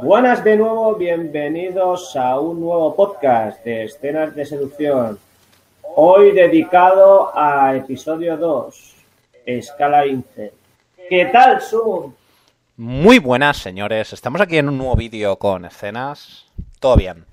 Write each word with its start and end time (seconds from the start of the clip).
Buenas 0.00 0.44
de 0.44 0.56
nuevo, 0.56 0.94
bienvenidos 0.94 2.14
a 2.14 2.38
un 2.38 2.60
nuevo 2.60 2.94
podcast 2.94 3.64
de 3.64 3.82
escenas 3.82 4.32
de 4.32 4.46
seducción. 4.46 5.18
Hoy 5.96 6.30
dedicado 6.30 7.36
a 7.36 7.74
episodio 7.74 8.36
2, 8.36 8.94
Escala 9.44 10.06
Incel. 10.06 10.52
¿Qué 11.08 11.26
tal, 11.26 11.60
Zoom? 11.60 12.12
Muy 12.76 13.18
buenas, 13.18 13.56
señores. 13.56 14.12
Estamos 14.12 14.40
aquí 14.40 14.58
en 14.58 14.68
un 14.68 14.78
nuevo 14.78 14.94
vídeo 14.94 15.36
con 15.36 15.64
escenas. 15.64 16.46
Todo 16.78 16.94
bien. 16.94 17.24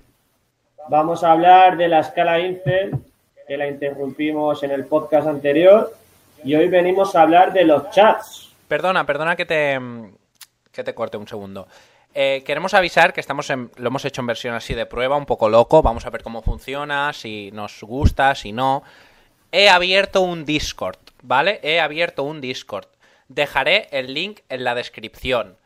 Vamos 0.88 1.22
a 1.22 1.30
hablar 1.30 1.76
de 1.76 1.86
la 1.86 2.00
escala 2.00 2.40
Incel, 2.40 2.98
que 3.46 3.56
la 3.56 3.68
interrumpimos 3.68 4.64
en 4.64 4.72
el 4.72 4.86
podcast 4.86 5.28
anterior, 5.28 5.94
y 6.42 6.56
hoy 6.56 6.68
venimos 6.68 7.14
a 7.14 7.22
hablar 7.22 7.52
de 7.52 7.64
los 7.64 7.90
chats. 7.92 8.52
Perdona, 8.66 9.06
perdona 9.06 9.36
que 9.36 9.46
te, 9.46 9.78
que 10.72 10.82
te 10.82 10.94
corte 10.96 11.16
un 11.16 11.28
segundo. 11.28 11.68
Eh, 12.18 12.42
queremos 12.46 12.72
avisar 12.72 13.12
que 13.12 13.20
estamos 13.20 13.50
en, 13.50 13.70
lo 13.76 13.88
hemos 13.88 14.02
hecho 14.06 14.22
en 14.22 14.26
versión 14.26 14.54
así 14.54 14.72
de 14.72 14.86
prueba, 14.86 15.18
un 15.18 15.26
poco 15.26 15.50
loco. 15.50 15.82
Vamos 15.82 16.06
a 16.06 16.10
ver 16.10 16.22
cómo 16.22 16.40
funciona, 16.40 17.12
si 17.12 17.50
nos 17.52 17.82
gusta, 17.82 18.34
si 18.34 18.52
no. 18.52 18.82
He 19.52 19.68
abierto 19.68 20.22
un 20.22 20.46
Discord, 20.46 20.96
¿vale? 21.22 21.60
He 21.62 21.78
abierto 21.78 22.22
un 22.22 22.40
Discord. 22.40 22.86
Dejaré 23.28 23.88
el 23.90 24.14
link 24.14 24.40
en 24.48 24.64
la 24.64 24.74
descripción. 24.74 25.56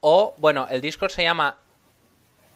O, 0.00 0.32
bueno, 0.38 0.66
el 0.70 0.80
Discord 0.80 1.10
se 1.10 1.24
llama 1.24 1.58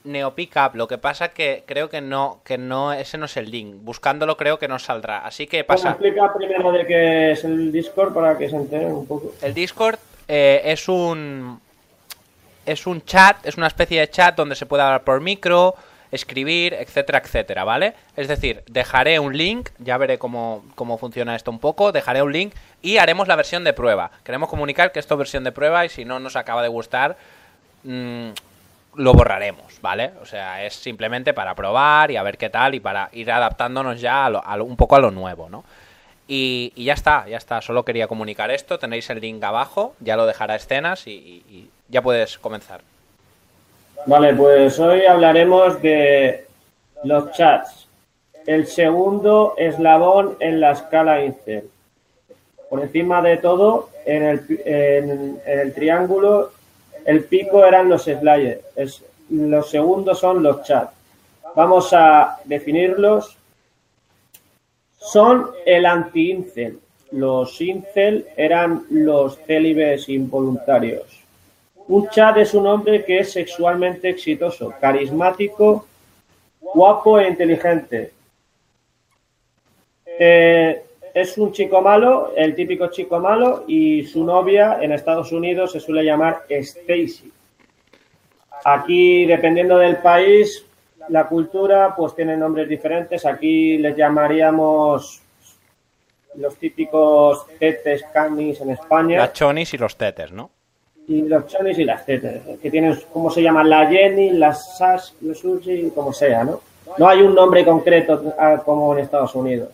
NeoPickup. 0.05 0.75
Lo 0.75 0.89
que 0.89 0.97
pasa 0.97 1.35
que 1.35 1.63
creo 1.66 1.91
que 1.91 2.01
no, 2.01 2.41
que 2.43 2.57
no, 2.57 2.95
ese 2.95 3.19
no 3.19 3.27
es 3.27 3.37
el 3.37 3.51
link. 3.51 3.75
Buscándolo 3.83 4.39
creo 4.39 4.59
que 4.59 4.66
no 4.66 4.79
saldrá. 4.79 5.27
Así 5.27 5.47
que 5.47 5.63
pasa. 5.63 5.91
explica 5.91 6.33
primero 6.33 6.73
de 6.73 6.87
qué 6.87 7.33
es 7.33 7.45
el 7.45 7.71
Discord 7.71 8.15
para 8.15 8.39
que 8.39 8.49
se 8.49 8.57
enteren 8.57 8.93
un 8.93 9.07
poco. 9.07 9.35
El 9.43 9.53
Discord 9.53 9.99
eh, 10.27 10.63
es 10.65 10.89
un 10.89 11.61
es 12.66 12.87
un 12.87 13.02
chat, 13.05 13.45
es 13.47 13.56
una 13.56 13.69
especie 13.69 14.01
de 14.01 14.11
chat 14.11 14.37
donde 14.37 14.56
se 14.56 14.66
puede 14.66 14.83
hablar 14.83 15.05
por 15.05 15.20
micro, 15.20 15.74
escribir, 16.10 16.74
etcétera, 16.74 17.18
etcétera, 17.18 17.65
¿vale? 17.65 17.95
Es 18.16 18.29
decir, 18.29 18.63
dejaré 18.66 19.18
un 19.18 19.37
link, 19.37 19.71
ya 19.79 19.96
veré 19.99 20.18
cómo, 20.18 20.65
cómo 20.74 20.99
funciona 20.99 21.35
esto 21.35 21.51
un 21.51 21.59
poco, 21.59 21.93
dejaré 21.93 22.23
un 22.23 22.32
link 22.32 22.54
y 22.82 22.99
haremos 22.99 23.29
la 23.29 23.37
versión 23.37 23.65
de 23.65 23.73
prueba. 23.73 24.10
Queremos 24.24 24.49
comunicar 24.49 24.93
que 24.93 24.99
esto 24.99 25.15
es 25.15 25.18
versión 25.18 25.45
de 25.45 25.52
prueba 25.52 25.85
y 25.85 25.88
si 25.88 26.04
no 26.04 26.21
nos 26.21 26.37
acaba 26.37 26.63
de 26.63 26.68
gustar, 26.68 27.16
mmm, 27.85 28.30
lo 28.95 29.13
borraremos, 29.13 29.80
¿vale? 29.80 30.13
O 30.23 30.26
sea, 30.26 30.65
es 30.65 30.74
simplemente 30.74 31.35
para 31.35 31.54
probar 31.54 32.10
y 32.10 32.16
a 32.16 32.23
ver 32.23 32.38
qué 32.38 32.51
tal 32.51 32.74
y 32.74 32.80
para 32.80 33.10
ir 33.13 33.30
adaptándonos 33.30 34.01
ya 34.01 34.26
a, 34.26 34.30
lo, 34.30 34.46
a 34.46 34.57
lo, 34.57 34.65
un 34.65 34.76
poco 34.76 34.96
a 34.96 35.01
lo 35.01 35.10
nuevo, 35.10 35.48
¿no? 35.48 35.65
Y, 36.29 36.73
y, 36.74 36.85
ya 36.85 36.95
está, 36.95 37.29
ya 37.29 37.37
está. 37.37 37.60
Solo 37.60 37.85
quería 37.85 38.09
comunicar 38.09 38.51
esto. 38.51 38.80
Tenéis 38.80 39.09
el 39.10 39.21
link 39.21 39.43
abajo, 39.45 39.95
ya 40.01 40.16
lo 40.16 40.26
dejará 40.26 40.57
escenas 40.57 41.07
y 41.07 41.71
ya 41.88 42.02
puedes 42.02 42.38
comenzar. 42.38 42.80
Vale, 44.06 44.34
pues 44.34 44.79
hoy 44.79 45.04
hablaremos 45.04 45.80
de 45.82 46.46
los 47.04 47.32
chats. 47.32 47.88
El 48.46 48.66
segundo 48.66 49.54
eslabón 49.56 50.37
en 50.38 50.60
la 50.60 50.73
escala 50.73 51.24
Incel. 51.24 51.68
Por 52.70 52.80
encima 52.80 53.23
de 53.23 53.37
todo, 53.38 53.90
en 54.04 54.23
el, 54.23 54.62
en, 54.64 55.40
el 55.46 55.74
triángulo, 55.74 56.52
el 57.04 57.24
pico 57.24 57.64
eran 57.64 57.88
los 57.88 58.04
slayers. 58.04 59.02
Los 59.30 59.70
segundos 59.70 60.20
son 60.20 60.42
los 60.42 60.62
chats. 60.62 60.92
Vamos 61.54 61.92
a 61.92 62.38
definirlos. 62.45 63.37
Son 64.98 65.50
el 65.64 65.87
anti-incel. 65.87 66.78
Los 67.12 67.60
incel 67.60 68.26
eran 68.37 68.84
los 68.91 69.38
célibes 69.47 70.09
involuntarios. 70.09 71.25
Un 71.88 72.09
chat 72.09 72.37
es 72.38 72.53
un 72.54 72.66
hombre 72.66 73.04
que 73.04 73.20
es 73.20 73.32
sexualmente 73.32 74.09
exitoso, 74.09 74.75
carismático, 74.81 75.87
guapo 76.60 77.19
e 77.20 77.28
inteligente. 77.28 78.12
Eh, 80.19 80.82
es 81.14 81.38
un 81.38 81.52
chico 81.52 81.80
malo, 81.80 82.32
el 82.36 82.54
típico 82.54 82.88
chico 82.88 83.20
malo, 83.20 83.64
y 83.69 84.04
su 84.04 84.25
novia 84.25 84.78
en 84.80 84.92
Estados 84.92 85.30
Unidos 85.32 85.72
se 85.72 85.80
suele 85.80 86.04
llamar 86.04 86.44
Stacy. 86.48 87.32
Aquí, 88.64 89.25
dependiendo 89.25 89.78
del 89.78 89.98
país, 89.98 90.66
la 91.08 91.28
cultura, 91.28 91.94
pues 91.96 92.14
tiene 92.16 92.36
nombres 92.36 92.69
diferentes. 92.69 93.25
Aquí 93.25 93.78
les 93.78 93.96
llamaríamos 93.96 95.22
los 96.34 96.56
típicos 96.56 97.46
tetes, 97.58 98.04
camis 98.12 98.60
en 98.60 98.70
España. 98.70 99.19
Las 99.19 99.32
chonis 99.32 99.72
y 99.72 99.78
los 99.78 99.96
tetes, 99.96 100.32
¿no? 100.32 100.50
Y 101.09 101.22
los 101.22 101.47
chonis 101.47 101.78
y 101.78 101.84
las 101.84 102.05
tetas, 102.05 102.43
que 102.61 102.71
tienen, 102.71 102.99
¿cómo 103.12 103.31
se 103.31 103.43
llaman? 103.43 103.71
La 103.71 103.87
Jenny, 103.87 104.31
las 104.31 104.77
Sash, 104.77 105.12
los 105.21 105.39
Sushi, 105.39 105.91
como 105.94 106.12
sea, 106.12 106.44
¿no? 106.44 106.61
No 106.99 107.09
hay 107.09 107.22
un 107.22 107.34
nombre 107.34 107.65
concreto 107.65 108.34
como 108.65 108.93
en 108.94 109.05
Estados 109.05 109.34
Unidos. 109.34 109.71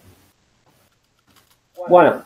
Bueno, 1.88 2.22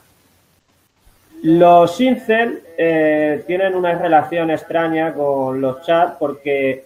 los 1.43 2.01
incel 2.01 2.63
eh, 2.77 3.45
tienen 3.47 3.75
una 3.75 3.95
relación 3.97 4.51
extraña 4.51 5.15
con 5.15 5.61
los 5.61 5.83
chats 5.83 6.17
porque 6.19 6.85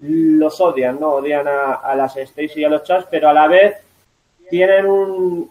los 0.00 0.60
odian, 0.60 0.98
¿no? 1.00 1.14
Odian 1.14 1.46
a, 1.48 1.74
a 1.74 1.94
las 1.94 2.16
Stacy 2.16 2.60
y 2.60 2.64
a 2.64 2.68
los 2.68 2.82
chats, 2.84 3.06
pero 3.10 3.28
a 3.28 3.32
la 3.32 3.46
vez 3.46 3.76
tienen 4.50 4.86
un... 4.86 5.50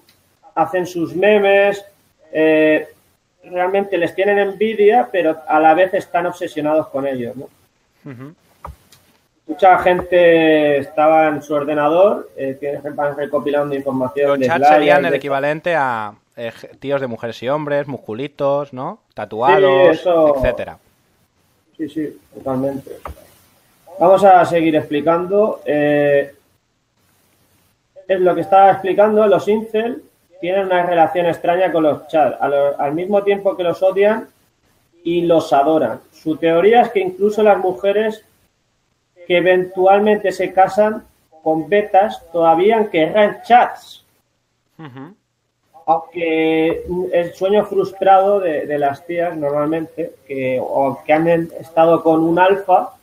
hacen 0.56 0.86
sus 0.86 1.16
memes, 1.16 1.86
eh, 2.32 2.88
realmente 3.50 3.98
les 3.98 4.14
tienen 4.16 4.38
envidia, 4.40 5.10
pero 5.12 5.38
a 5.48 5.60
la 5.60 5.74
vez 5.74 5.94
están 5.94 6.26
obsesionados 6.26 6.88
con 6.88 7.08
ellos, 7.08 7.36
¿no? 7.36 7.50
Uh 8.06 8.10
-huh. 8.10 8.36
Mucha 9.48 9.80
gente 9.80 10.78
estaba 10.80 11.30
en 11.30 11.42
su 11.42 11.54
ordenador, 11.54 12.30
eh, 12.36 12.82
van 12.94 13.16
recopilando 13.16 13.74
información. 13.76 14.40
Los 14.40 14.48
chats 14.48 14.68
serían 14.68 15.06
el 15.06 15.14
equivalente 15.14 15.74
a 15.76 16.14
eh, 16.36 16.52
tíos 16.80 17.00
de 17.00 17.08
mujeres 17.08 17.42
y 17.42 17.48
hombres, 17.48 17.88
musculitos, 17.88 18.74
¿no? 18.74 19.00
Tatuados, 19.14 19.96
sí, 19.96 20.02
eso... 20.02 20.36
etcétera. 20.36 20.78
Sí, 21.78 21.88
sí, 21.88 22.20
totalmente. 22.34 22.92
Vamos 24.00 24.24
a 24.24 24.44
seguir 24.46 24.76
explicando. 24.76 25.62
Eh, 25.66 26.34
es 28.08 28.20
lo 28.20 28.36
que 28.36 28.42
estaba 28.42 28.72
explicando, 28.72 29.26
los 29.28 29.48
incel 29.48 30.04
tienen 30.40 30.66
una 30.66 30.84
relación 30.84 31.26
extraña 31.26 31.72
con 31.72 31.84
los 31.84 32.08
chats, 32.08 32.38
al, 32.40 32.54
al, 32.78 32.94
mismo 32.94 33.24
tiempo 33.24 33.56
que 33.56 33.64
los 33.64 33.82
odian 33.82 34.28
y 35.04 35.22
los 35.22 35.54
adoran. 35.54 36.02
Su 36.12 36.38
teoría 36.38 36.82
es 36.82 36.90
que 36.92 37.00
incluso 37.00 37.44
las 37.44 37.58
mujeres 37.58 38.24
que 39.28 39.38
eventualmente 39.38 40.32
se 40.32 40.54
casan 40.54 41.04
con 41.44 41.68
betas 41.70 42.24
todavía 42.32 42.90
querrán 42.90 43.42
chats. 43.44 44.04
Uh 44.78 44.84
-huh. 44.84 45.14
Aunque 45.86 46.84
el 47.14 47.34
sueño 47.34 47.66
frustrado 47.66 48.42
de, 48.42 48.66
de, 48.66 48.78
las 48.78 49.06
tías 49.06 49.36
normalmente, 49.38 50.16
que, 50.28 50.60
o 50.62 51.02
que 51.06 51.14
han 51.14 51.28
estado 51.28 52.04
con 52.04 52.22
un 52.22 52.38
alfa, 52.38 52.97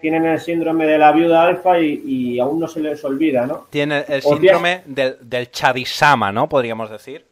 tienen 0.00 0.26
el 0.26 0.40
síndrome 0.40 0.86
de 0.86 0.98
la 0.98 1.12
viuda 1.12 1.44
alfa 1.44 1.78
y, 1.78 2.02
y, 2.04 2.40
aún 2.40 2.60
no 2.60 2.68
se 2.68 2.80
les 2.80 3.04
olvida, 3.04 3.46
¿no? 3.46 3.66
Tiene 3.70 4.04
el 4.08 4.22
síndrome 4.22 4.82
del, 4.86 5.16
del 5.20 5.50
chavisama, 5.50 6.30
¿no? 6.32 6.48
Podríamos 6.48 6.90
decir. 6.90 7.24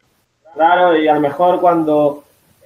Claro, 0.53 0.97
y 0.97 1.07
a 1.07 1.13
lo 1.13 1.19
mejor 1.21 1.61
cuando 1.61 2.23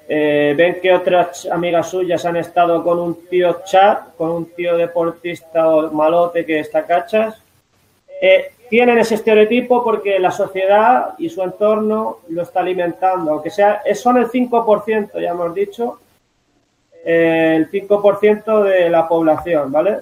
eh, 0.07 0.53
ven 0.57 0.79
que 0.81 0.93
otras 0.93 1.45
amigas 1.45 1.89
suyas 1.89 2.25
han 2.25 2.35
estado 2.35 2.83
con 2.83 2.99
un 2.99 3.27
tío 3.27 3.61
chat, 3.63 4.15
con 4.17 4.31
un 4.31 4.45
tío 4.53 4.75
deportista 4.75 5.69
o 5.69 5.91
malote 5.91 6.45
que 6.45 6.59
está 6.59 6.85
cachas, 6.85 7.41
eh, 8.21 8.51
tienen 8.69 8.97
ese 8.97 9.15
estereotipo 9.15 9.83
porque 9.83 10.19
la 10.19 10.31
sociedad 10.31 11.13
y 11.17 11.29
su 11.29 11.41
entorno 11.41 12.19
lo 12.29 12.41
está 12.41 12.61
alimentando, 12.61 13.31
aunque 13.31 13.49
sea, 13.49 13.81
son 13.95 14.17
el 14.17 14.27
5%, 14.27 15.21
ya 15.21 15.29
hemos 15.29 15.53
dicho, 15.53 15.99
el 17.03 17.69
5% 17.71 18.63
de 18.63 18.89
la 18.89 19.07
población, 19.07 19.71
¿vale? 19.71 19.99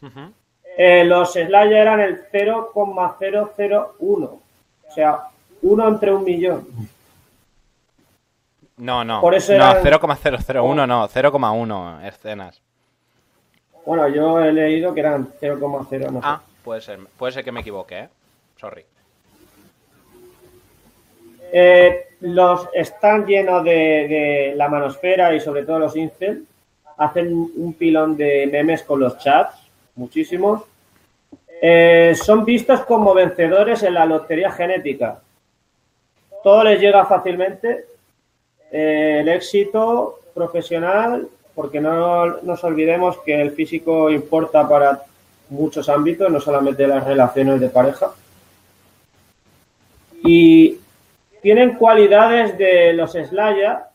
Uh 0.00 0.06
-huh. 0.06 0.32
eh, 0.76 1.04
los 1.04 1.32
Slayer 1.32 1.72
eran 1.72 2.00
el 2.00 2.22
0,001, 2.30 4.24
o 4.26 4.40
sea, 4.94 5.20
uno 5.62 5.88
entre 5.88 6.12
un 6.12 6.24
millón. 6.24 6.66
No, 8.76 9.04
no, 9.04 9.20
Por 9.20 9.34
eso 9.34 9.54
no, 9.58 9.74
0,001 9.82 10.86
no, 10.86 11.08
0,1 11.08 12.06
escenas. 12.06 12.62
Bueno, 13.84 14.06
yo 14.08 14.40
he 14.40 14.52
leído 14.52 14.94
que 14.94 15.00
eran 15.00 15.32
0,0, 15.40 16.10
no 16.10 16.20
sé. 16.20 16.26
Ah, 16.26 16.40
puede 16.62 16.80
ser, 16.80 17.00
puede 17.16 17.32
ser 17.32 17.44
que 17.44 17.50
me 17.50 17.60
equivoque, 17.60 17.98
¿eh? 17.98 18.08
Sorry. 18.56 18.84
Eh, 21.52 22.07
los 22.20 22.68
están 22.72 23.26
llenos 23.26 23.64
de, 23.64 23.70
de, 23.70 24.52
la 24.56 24.68
manosfera 24.68 25.34
y 25.34 25.40
sobre 25.40 25.64
todo 25.64 25.78
los 25.78 25.96
incel 25.96 26.44
hacen 26.98 27.32
un 27.32 27.74
pilón 27.74 28.16
de 28.16 28.48
memes 28.50 28.82
con 28.82 29.00
los 29.00 29.18
chats, 29.18 29.56
muchísimos. 29.94 30.62
Eh, 31.62 32.14
son 32.20 32.44
vistos 32.44 32.80
como 32.84 33.14
vencedores 33.14 33.82
en 33.84 33.94
la 33.94 34.04
lotería 34.04 34.50
genética. 34.52 35.20
Todo 36.42 36.64
les 36.64 36.80
llega 36.80 37.06
fácilmente. 37.06 37.86
Eh, 38.70 39.18
el 39.20 39.28
éxito 39.28 40.20
profesional, 40.34 41.28
porque 41.54 41.80
no 41.80 42.40
nos 42.42 42.62
olvidemos 42.64 43.18
que 43.18 43.40
el 43.40 43.52
físico 43.52 44.10
importa 44.10 44.68
para 44.68 45.02
muchos 45.50 45.88
ámbitos, 45.88 46.30
no 46.30 46.40
solamente 46.40 46.86
las 46.86 47.04
relaciones 47.04 47.60
de 47.60 47.68
pareja. 47.68 48.10
Y 50.24 50.78
tienen 51.42 51.74
cualidades 51.74 52.56
de 52.58 52.92
los 52.92 53.12
Slaya, 53.12 53.88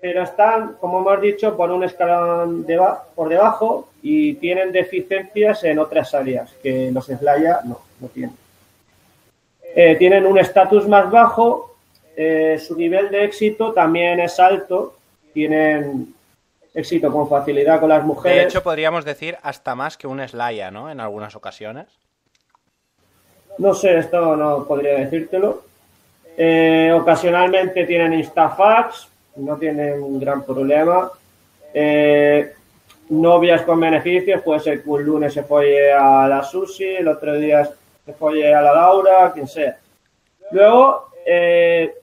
pero 0.00 0.22
están, 0.22 0.74
como 0.80 1.00
hemos 1.00 1.20
dicho, 1.20 1.56
por 1.56 1.70
un 1.70 1.84
escalón 1.84 2.66
por 3.14 3.28
debajo 3.28 3.88
y 4.02 4.34
tienen 4.34 4.72
deficiencias 4.72 5.62
en 5.64 5.78
otras 5.78 6.12
áreas 6.14 6.52
que 6.62 6.90
los 6.90 7.06
Slaya 7.06 7.60
no, 7.64 7.80
no 8.00 8.08
tienen. 8.08 8.36
Eh, 9.74 9.96
tienen 9.96 10.26
un 10.26 10.38
estatus 10.38 10.86
más 10.86 11.10
bajo, 11.10 11.76
eh, 12.16 12.60
su 12.64 12.76
nivel 12.76 13.10
de 13.10 13.24
éxito 13.24 13.72
también 13.72 14.20
es 14.20 14.38
alto, 14.38 14.96
tienen 15.32 16.14
éxito 16.74 17.12
con 17.12 17.28
facilidad 17.28 17.80
con 17.80 17.88
las 17.88 18.04
mujeres. 18.04 18.38
De 18.38 18.44
hecho, 18.44 18.62
podríamos 18.62 19.04
decir 19.04 19.38
hasta 19.42 19.74
más 19.74 19.96
que 19.96 20.06
un 20.06 20.26
Slaya, 20.26 20.70
¿no? 20.70 20.90
En 20.90 21.00
algunas 21.00 21.36
ocasiones. 21.36 21.86
No 23.58 23.74
sé, 23.74 23.98
esto 23.98 24.36
no 24.36 24.64
podría 24.66 24.94
decírtelo. 24.94 25.62
Eh, 26.36 26.92
ocasionalmente 26.94 27.84
tienen 27.84 28.14
Instafax, 28.14 29.08
no 29.36 29.56
tienen 29.56 30.02
un 30.02 30.18
gran 30.20 30.44
problema. 30.44 31.10
novias 33.08 33.62
con 33.62 33.78
beneficios, 33.78 34.40
puede 34.42 34.60
ser 34.60 34.82
que 34.82 34.88
un 34.88 35.04
lunes 35.04 35.34
se 35.34 35.42
folle 35.42 35.92
a 35.92 36.26
la 36.28 36.42
Susi, 36.42 36.84
el 36.84 37.08
otro 37.08 37.34
día 37.34 37.68
se 38.04 38.12
folle 38.14 38.54
a 38.54 38.62
la 38.62 38.74
Laura, 38.74 39.32
quien 39.32 39.46
sea. 39.46 39.76
Luego, 40.50 41.08
eh, 41.24 41.94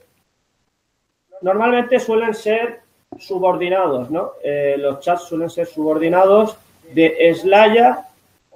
normalmente 1.41 1.99
suelen 1.99 2.33
ser 2.33 2.81
subordinados, 3.17 4.09
¿no? 4.09 4.33
Eh, 4.43 4.75
los 4.77 4.99
chats 5.01 5.23
suelen 5.23 5.49
ser 5.49 5.67
subordinados 5.67 6.57
de 6.93 7.33
Slaya 7.35 8.05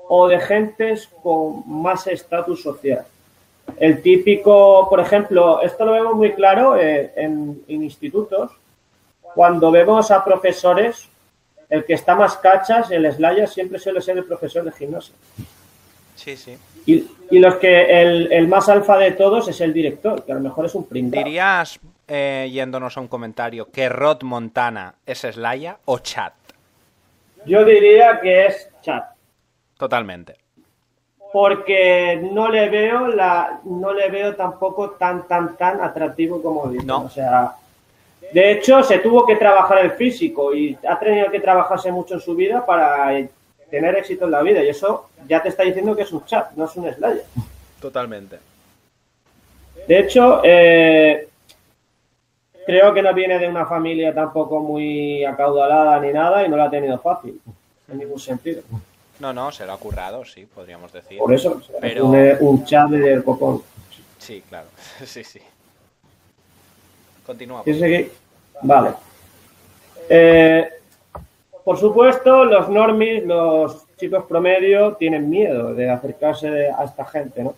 o 0.07 0.27
de 0.27 0.39
gentes 0.39 1.09
con 1.21 1.63
más 1.67 2.07
estatus 2.07 2.61
social. 2.61 3.05
El 3.77 4.01
típico, 4.01 4.87
por 4.89 4.99
ejemplo, 4.99 5.61
esto 5.61 5.85
lo 5.85 5.93
vemos 5.93 6.15
muy 6.15 6.33
claro 6.33 6.77
eh, 6.77 7.11
en, 7.15 7.63
en, 7.67 7.83
institutos, 7.83 8.51
cuando 9.21 9.71
vemos 9.71 10.11
a 10.11 10.23
profesores, 10.23 11.09
el 11.69 11.83
que 11.85 11.93
está 11.93 12.15
más 12.15 12.37
cachas, 12.37 12.91
el 12.91 13.11
Slaya, 13.11 13.47
siempre 13.47 13.79
suele 13.79 14.01
ser 14.01 14.17
el 14.17 14.25
profesor 14.25 14.63
de 14.63 14.71
gimnasia. 14.71 15.15
Sí, 16.15 16.37
sí. 16.37 16.57
Y, 16.85 17.07
y 17.31 17.39
los 17.39 17.55
que 17.55 18.01
el, 18.01 18.31
el, 18.31 18.47
más 18.47 18.69
alfa 18.69 18.97
de 18.97 19.11
todos 19.11 19.47
es 19.47 19.59
el 19.61 19.73
director, 19.73 20.23
que 20.23 20.31
a 20.31 20.35
lo 20.35 20.41
mejor 20.41 20.65
es 20.65 20.75
un 20.75 20.85
pringado. 20.85 21.23
¿Dirías, 21.23 21.79
eh, 22.07 22.49
yéndonos 22.51 22.95
a 22.97 23.01
un 23.01 23.07
comentario, 23.07 23.71
que 23.71 23.89
Rod 23.89 24.21
Montana 24.23 24.95
es 25.05 25.19
Slaya 25.19 25.77
o 25.85 25.99
Chat? 25.99 26.33
Yo 27.45 27.65
diría 27.65 28.19
que 28.21 28.45
es 28.45 28.69
Chat. 28.81 29.03
Totalmente. 29.77 30.42
Porque 31.33 32.25
no 32.31 32.47
le 32.47 32.69
veo 32.69 33.07
la, 33.07 33.59
no 33.65 33.91
le 33.91 34.07
veo 34.09 34.35
tampoco 34.35 34.91
tan 34.91 35.27
tan 35.27 35.57
tan 35.57 35.81
atractivo 35.81 36.41
como 36.41 36.69
dicen. 36.69 36.87
No. 36.87 37.05
O 37.05 37.09
sea, 37.09 37.55
de 38.31 38.51
hecho 38.51 38.83
se 38.83 38.99
tuvo 38.99 39.25
que 39.25 39.35
trabajar 39.35 39.79
el 39.79 39.91
físico 39.91 40.53
y 40.53 40.77
ha 40.87 40.97
tenido 40.99 41.31
que 41.31 41.39
trabajarse 41.39 41.91
mucho 41.91 42.13
en 42.13 42.21
su 42.21 42.35
vida 42.35 42.65
para 42.65 43.09
tener 43.69 43.95
éxito 43.95 44.25
en 44.25 44.31
la 44.31 44.43
vida 44.43 44.63
y 44.63 44.69
eso 44.69 45.09
ya 45.27 45.41
te 45.41 45.49
está 45.49 45.63
diciendo 45.63 45.95
que 45.95 46.03
es 46.03 46.11
un 46.11 46.23
chat, 46.25 46.51
no 46.51 46.65
es 46.65 46.75
un 46.75 46.93
Slayer. 46.93 47.25
Totalmente. 47.81 48.37
De 49.87 49.99
hecho, 49.99 50.41
eh, 50.43 51.27
creo 52.65 52.93
que 52.93 53.01
no 53.01 53.13
viene 53.13 53.39
de 53.39 53.47
una 53.47 53.65
familia 53.65 54.13
tampoco 54.13 54.59
muy 54.59 55.25
acaudalada 55.25 55.99
ni 55.99 56.13
nada 56.13 56.45
y 56.45 56.49
no 56.49 56.55
la 56.55 56.65
ha 56.65 56.69
tenido 56.69 56.99
fácil, 56.99 57.41
en 57.91 57.97
ningún 57.97 58.19
sentido. 58.19 58.61
No, 59.23 59.31
no, 59.31 59.53
se 59.53 59.65
lo 59.65 59.71
ha 59.71 59.77
currado, 59.77 60.25
sí, 60.25 60.45
podríamos 60.45 60.91
decir. 60.91 61.17
Por 61.17 61.33
eso, 61.33 61.61
Pero- 61.79 62.07
un, 62.41 62.65
chat 62.65 62.89
del 62.89 63.23
copón. 63.23 63.63
Sí, 64.17 64.43
claro. 64.49 64.67
Sí, 65.05 65.23
sí. 65.23 65.39
Continúa. 67.25 67.63
¿Quieres 67.63 67.81
seguir? 67.81 68.11
Vale. 68.63 68.95
Eh, 70.09 70.69
por 71.63 71.79
supuesto, 71.79 72.43
los 72.43 72.67
normies, 72.67 73.23
los 73.25 73.85
chicos 73.95 74.25
promedio, 74.25 74.95
tienen 74.95 75.29
miedo 75.29 75.73
de 75.73 75.89
acercarse 75.89 76.67
a 76.77 76.83
esta 76.83 77.05
gente, 77.05 77.45
¿no? 77.45 77.55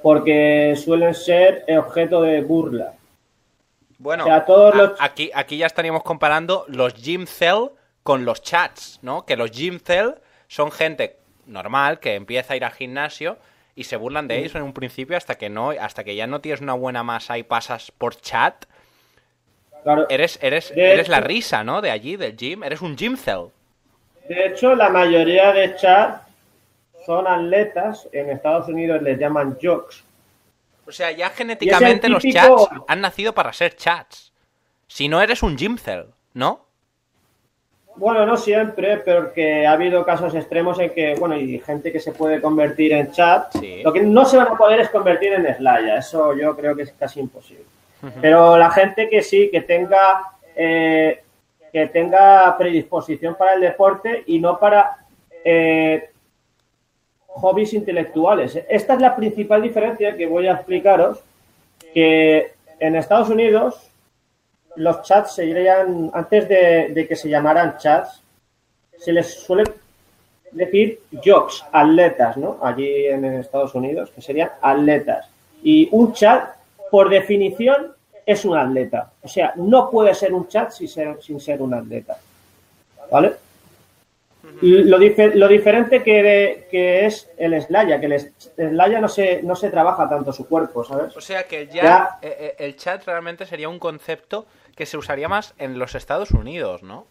Porque 0.00 0.76
suelen 0.76 1.12
ser 1.12 1.64
objeto 1.76 2.22
de 2.22 2.40
burla. 2.40 2.92
Bueno, 3.98 4.22
O 4.22 4.26
sea, 4.28 4.44
todos 4.44 4.76
los- 4.76 4.92
aquí, 5.00 5.32
aquí 5.34 5.56
ya 5.56 5.66
estaríamos 5.66 6.04
comparando 6.04 6.64
los 6.68 6.94
gym 6.94 7.26
cell 7.26 7.70
con 8.06 8.24
los 8.24 8.40
chats, 8.40 9.00
¿no? 9.02 9.26
Que 9.26 9.36
los 9.36 9.50
gym 9.50 9.80
cell 9.80 10.12
son 10.46 10.70
gente 10.70 11.16
normal 11.44 11.98
que 11.98 12.14
empieza 12.14 12.54
a 12.54 12.56
ir 12.56 12.64
al 12.64 12.72
gimnasio 12.72 13.36
y 13.74 13.84
se 13.84 13.96
burlan 13.96 14.28
de 14.28 14.38
ellos 14.38 14.54
en 14.54 14.62
un 14.62 14.72
principio 14.72 15.16
hasta 15.16 15.34
que 15.34 15.50
no, 15.50 15.70
hasta 15.70 16.04
que 16.04 16.14
ya 16.14 16.28
no 16.28 16.40
tienes 16.40 16.60
una 16.60 16.74
buena 16.74 17.02
masa 17.02 17.36
y 17.36 17.42
pasas 17.42 17.90
por 17.90 18.16
chat, 18.16 18.64
Claro, 19.82 20.06
eres, 20.08 20.38
eres, 20.42 20.74
De 20.74 20.94
eres 20.94 21.08
la 21.08 21.20
risa, 21.20 21.62
¿no? 21.62 21.80
De 21.80 21.90
allí, 21.90 22.16
del 22.16 22.36
gym, 22.36 22.64
eres 22.64 22.80
un 22.80 22.96
gym 22.96 23.16
cell. 23.16 23.50
de 24.28 24.46
hecho, 24.46 24.74
la 24.74 24.88
mayoría 24.88 25.52
de 25.52 25.76
chat 25.76 26.22
son 27.04 27.26
atletas. 27.26 28.08
En 28.12 28.30
Estados 28.30 28.68
Unidos 28.68 29.02
les 29.02 29.18
llaman 29.18 29.56
jocks. 29.62 30.02
O 30.86 30.92
sea, 30.92 31.10
ya 31.10 31.30
genéticamente 31.30 32.08
los 32.08 32.22
chats 32.22 32.68
han 32.88 33.00
nacido 33.00 33.32
para 33.32 33.52
ser 33.52 33.76
chats. 33.76 34.32
Si 34.88 35.08
no 35.08 35.20
eres 35.20 35.42
un 35.42 35.56
gym 35.56 35.76
cell, 35.78 36.06
¿no? 36.34 36.65
Bueno, 37.96 38.26
no 38.26 38.36
siempre, 38.36 38.98
porque 38.98 39.66
ha 39.66 39.72
habido 39.72 40.04
casos 40.04 40.34
extremos 40.34 40.78
en 40.78 40.90
que, 40.90 41.14
bueno, 41.14 41.36
y 41.36 41.58
gente 41.60 41.90
que 41.90 41.98
se 41.98 42.12
puede 42.12 42.40
convertir 42.40 42.92
en 42.92 43.10
chat. 43.10 43.52
Sí. 43.58 43.80
Lo 43.82 43.92
que 43.92 44.02
no 44.02 44.24
se 44.26 44.36
van 44.36 44.48
a 44.48 44.56
poder 44.56 44.80
es 44.80 44.90
convertir 44.90 45.32
en 45.32 45.54
Slaya, 45.54 45.98
eso 45.98 46.34
yo 46.34 46.54
creo 46.54 46.76
que 46.76 46.82
es 46.82 46.92
casi 46.92 47.20
imposible. 47.20 47.64
Pero 48.20 48.56
la 48.56 48.70
gente 48.70 49.08
que 49.08 49.22
sí, 49.22 49.48
que 49.50 49.62
tenga, 49.62 50.32
eh, 50.54 51.22
que 51.72 51.86
tenga 51.88 52.56
predisposición 52.58 53.34
para 53.34 53.54
el 53.54 53.62
deporte 53.62 54.22
y 54.26 54.38
no 54.38 54.58
para 54.58 54.98
eh, 55.42 56.10
hobbies 57.28 57.72
intelectuales. 57.72 58.62
Esta 58.68 58.94
es 58.94 59.00
la 59.00 59.16
principal 59.16 59.62
diferencia 59.62 60.16
que 60.16 60.26
voy 60.26 60.46
a 60.46 60.52
explicaros, 60.52 61.20
que 61.94 62.52
en 62.78 62.94
Estados 62.94 63.30
Unidos 63.30 63.90
los 64.76 65.02
chats 65.02 65.34
serían, 65.34 66.10
antes 66.12 66.48
de, 66.48 66.88
de 66.90 67.06
que 67.08 67.16
se 67.16 67.28
llamaran 67.28 67.76
chats, 67.78 68.22
se 68.98 69.12
les 69.12 69.32
suele 69.34 69.64
decir 70.52 71.00
jocks, 71.24 71.64
atletas, 71.72 72.36
¿no? 72.36 72.58
Allí 72.62 73.06
en 73.06 73.24
Estados 73.24 73.74
Unidos, 73.74 74.10
que 74.14 74.22
serían 74.22 74.50
atletas. 74.62 75.28
Y 75.62 75.88
un 75.92 76.12
chat, 76.12 76.54
por 76.90 77.08
definición, 77.08 77.92
es 78.24 78.44
un 78.44 78.56
atleta. 78.56 79.10
O 79.22 79.28
sea, 79.28 79.52
no 79.56 79.90
puede 79.90 80.14
ser 80.14 80.32
un 80.32 80.48
chat 80.48 80.70
sin 80.70 80.88
ser, 80.88 81.22
sin 81.22 81.40
ser 81.40 81.60
un 81.62 81.74
atleta. 81.74 82.16
¿Vale? 83.10 83.32
Lo, 84.62 84.96
lo 84.98 85.48
diferente 85.48 86.02
que, 86.02 86.22
de- 86.22 86.68
que 86.70 87.04
es 87.06 87.28
el 87.36 87.60
Slaya, 87.60 88.00
que 88.00 88.06
el 88.06 88.32
Slaya 88.70 89.00
no 89.00 89.08
se, 89.08 89.42
no 89.42 89.54
se 89.56 89.70
trabaja 89.70 90.08
tanto 90.08 90.32
su 90.32 90.48
cuerpo, 90.48 90.82
¿sabes? 90.84 91.14
O 91.16 91.20
sea 91.20 91.44
que 91.44 91.66
ya, 91.66 91.82
Ya. 91.82 92.18
eh, 92.22 92.36
eh, 92.40 92.54
el 92.64 92.76
chat 92.76 93.04
realmente 93.04 93.44
sería 93.44 93.68
un 93.68 93.78
concepto 93.78 94.46
que 94.76 94.86
se 94.86 94.96
usaría 94.96 95.28
más 95.28 95.54
en 95.58 95.78
los 95.78 95.94
Estados 95.96 96.30
Unidos, 96.30 96.82
¿no? 96.84 97.06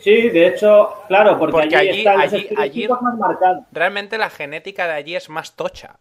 Sí, 0.00 0.28
de 0.28 0.48
hecho, 0.48 0.92
claro, 1.08 1.38
porque, 1.38 1.52
Porque 1.52 1.76
allí, 1.76 1.88
allí- 1.88 1.98
están 2.00 2.20
los 2.20 2.58
allí- 2.58 2.88
más 3.00 3.14
marcados. 3.18 3.64
Realmente 3.72 4.18
la 4.18 4.28
genética 4.28 4.86
de 4.86 4.92
allí 4.92 5.16
es 5.16 5.30
más 5.30 5.56
tocha. 5.56 5.96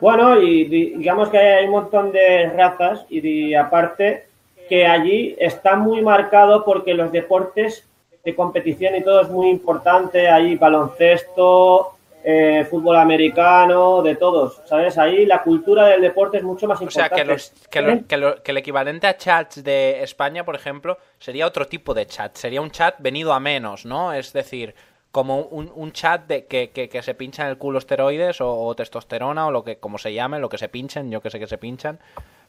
Bueno, 0.00 0.40
y 0.40 0.64
di- 0.64 0.90
digamos 0.96 1.28
que 1.30 1.38
hay 1.38 1.64
un 1.64 1.72
montón 1.72 2.12
de 2.12 2.48
razas 2.50 3.04
y 3.10 3.54
aparte 3.54 4.28
que 4.68 4.86
allí 4.86 5.34
está 5.38 5.74
muy 5.76 6.00
marcado 6.02 6.64
porque 6.64 6.94
los 6.94 7.10
deportes 7.10 7.88
de 8.24 8.34
competición 8.36 8.94
y 8.94 9.02
todo 9.02 9.20
es 9.22 9.28
muy 9.30 9.48
importante, 9.48 10.28
ahí 10.28 10.56
baloncesto, 10.56 11.95
eh, 12.28 12.66
fútbol 12.68 12.96
americano, 12.96 14.02
de 14.02 14.16
todos, 14.16 14.60
¿sabes? 14.64 14.98
Ahí 14.98 15.26
la 15.26 15.42
cultura 15.44 15.86
del 15.86 16.00
deporte 16.02 16.38
es 16.38 16.42
mucho 16.42 16.66
más 16.66 16.80
O 16.82 16.90
sea 16.90 17.04
importante. 17.04 17.22
que, 17.22 17.24
los, 17.32 17.50
que, 17.70 17.80
lo- 17.82 18.06
que 18.08 18.16
lo- 18.16 18.42
que 18.42 18.50
el 18.50 18.56
equivalente 18.56 19.06
a 19.06 19.16
chats 19.16 19.62
de 19.62 20.02
España, 20.02 20.44
por 20.44 20.56
ejemplo, 20.56 20.98
sería 21.20 21.46
otro 21.46 21.66
tipo 21.68 21.94
de 21.94 22.04
chat. 22.06 22.36
Sería 22.36 22.60
un 22.60 22.72
chat 22.72 22.96
venido 22.98 23.32
a 23.32 23.38
menos, 23.38 23.86
¿no? 23.86 24.12
Es 24.12 24.32
decir, 24.32 24.74
como 25.12 25.42
un, 25.42 25.70
un 25.72 25.92
chat 25.92 26.26
de 26.26 26.46
que, 26.46 26.70
que- 26.70 26.88
que 26.88 27.00
se 27.00 27.14
pincha 27.14 27.44
en 27.44 27.50
el 27.50 27.58
culo 27.58 27.78
esteroides 27.78 28.40
o, 28.40 28.52
o 28.52 28.74
testosterona 28.74 29.46
o 29.46 29.52
lo 29.52 29.62
que 29.62 29.78
como 29.78 29.96
se 29.96 30.12
llame, 30.12 30.40
lo 30.40 30.48
que 30.48 30.58
se 30.58 30.68
pinchen, 30.68 31.10
yo 31.12 31.20
que 31.22 31.30
sé 31.30 31.38
que 31.38 31.46
se 31.46 31.58
pinchan. 31.58 32.00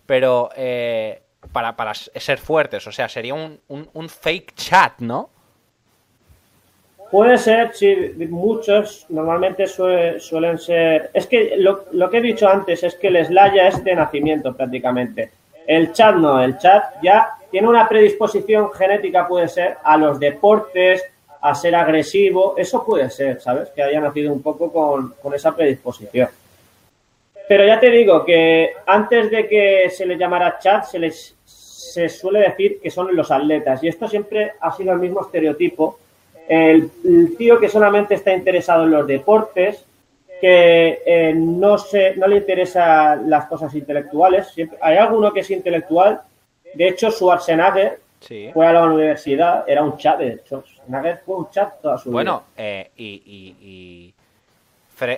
Pero 0.08 0.50
eh, 0.56 1.22
para, 1.52 1.76
para 1.78 1.94
ser 1.94 2.40
fuertes, 2.40 2.88
o 2.88 2.92
sea, 2.92 3.08
sería 3.08 3.36
un, 3.36 3.60
un, 3.68 3.88
un 3.94 4.10
fake 4.10 4.56
chat, 4.56 4.94
¿no? 5.02 5.30
Puede 7.12 7.38
ser, 7.38 7.74
sí, 7.74 7.96
muchos 8.30 9.06
normalmente 9.10 9.66
sue- 9.66 10.20
suelen 10.20 10.58
ser. 10.58 11.10
Es 11.14 11.26
que 11.26 11.56
lo, 11.58 11.86
lo 11.92 12.10
que 12.10 12.18
he 12.18 12.22
dicho 12.22 12.48
antes 12.50 12.84
es 12.84 12.96
que 12.96 13.08
el 13.08 13.26
Slaya 13.26 13.70
es 13.70 13.82
de 13.84 13.96
nacimiento 13.96 14.54
prácticamente. 14.54 15.32
El 15.66 15.94
chat 15.94 16.16
no, 16.16 16.42
el 16.44 16.58
chat 16.58 16.84
ya 17.02 17.30
tiene 17.50 17.68
una 17.68 17.88
predisposición 17.88 18.72
genética, 18.74 19.28
puede 19.28 19.48
ser, 19.48 19.78
a 19.84 19.98
los 19.98 20.20
deportes, 20.20 21.04
a 21.40 21.56
ser 21.56 21.76
agresivo, 21.76 22.56
eso 22.58 22.84
puede 22.86 23.10
ser, 23.10 23.40
¿sabes? 23.40 23.70
Que 23.70 23.84
haya 23.84 24.02
nacido 24.02 24.34
un 24.34 24.42
poco 24.42 24.72
con, 24.72 25.14
con 25.22 25.34
esa 25.34 25.56
predisposición. 25.56 26.28
Pero 27.48 27.66
ya 27.66 27.80
te 27.80 27.90
digo 27.90 28.26
que 28.26 28.74
antes 28.86 29.32
de 29.32 29.48
que 29.48 29.90
se 29.90 30.06
le 30.06 30.18
llamara 30.18 30.60
chat, 30.60 30.84
se 30.84 31.00
les 31.00 31.36
se 31.46 32.10
suele 32.10 32.40
decir 32.42 32.80
que 32.82 32.92
son 32.92 33.16
los 33.16 33.32
atletas. 33.32 33.82
Y 33.82 33.88
esto 33.88 34.10
siempre 34.10 34.54
ha 34.60 34.76
sido 34.76 34.92
el 34.92 35.00
mismo 35.00 35.22
estereotipo. 35.22 36.00
El, 36.48 36.92
tío 37.38 37.60
que 37.60 37.70
solamente 37.70 38.16
está 38.16 38.34
interesado 38.34 38.84
en 38.84 38.92
los 38.92 39.08
deportes, 39.08 39.86
que 40.40 41.02
eh, 41.06 41.34
no, 41.36 41.78
se, 41.78 42.16
no 42.16 42.28
le 42.28 42.38
interesan 42.38 43.30
las 43.30 43.46
cosas 43.46 43.74
intelectuales. 43.76 44.48
Siempre, 44.50 44.78
hay 44.82 44.98
alguno 44.98 45.34
que 45.34 45.42
es 45.42 45.52
intelectual. 45.52 46.22
De 46.74 46.88
hecho, 46.88 47.12
Schwarzenegger 47.12 48.00
fue 48.54 48.68
a 48.68 48.74
la 48.74 48.86
universidad, 48.86 49.66
era 49.68 49.84
un 49.84 49.98
chat, 49.98 50.20
de 50.20 50.34
hecho. 50.34 50.64
Schwarzenegger 50.68 51.22
fue 51.26 51.36
un 51.38 51.50
chat 51.50 51.82
toda 51.82 51.98
su 51.98 52.12
bueno, 52.12 52.44
eh, 52.56 52.92
y, 52.96 53.22
y, 53.26 53.56
y 53.62 54.14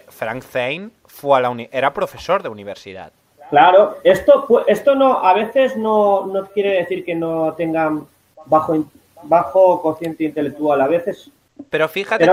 Frank 0.07 0.43
Zane 0.43 0.89
fue 1.05 1.37
a 1.37 1.41
la 1.41 1.67
era 1.71 1.93
profesor 1.93 2.43
de 2.43 2.49
universidad. 2.49 3.11
Claro, 3.49 3.97
esto, 4.03 4.63
esto 4.67 4.93
no, 4.93 5.25
a 5.25 5.33
veces 5.33 5.75
no, 5.75 6.27
no 6.27 6.45
quiere 6.47 6.77
decir 6.79 7.03
que 7.03 7.15
no 7.15 7.53
tengan 7.53 8.05
bajo, 8.45 8.85
bajo 9.23 9.81
cociente 9.81 10.23
intelectual, 10.23 10.81
a 10.81 10.87
veces 10.87 11.31
pero 11.69 11.89
fíjate 11.89 12.27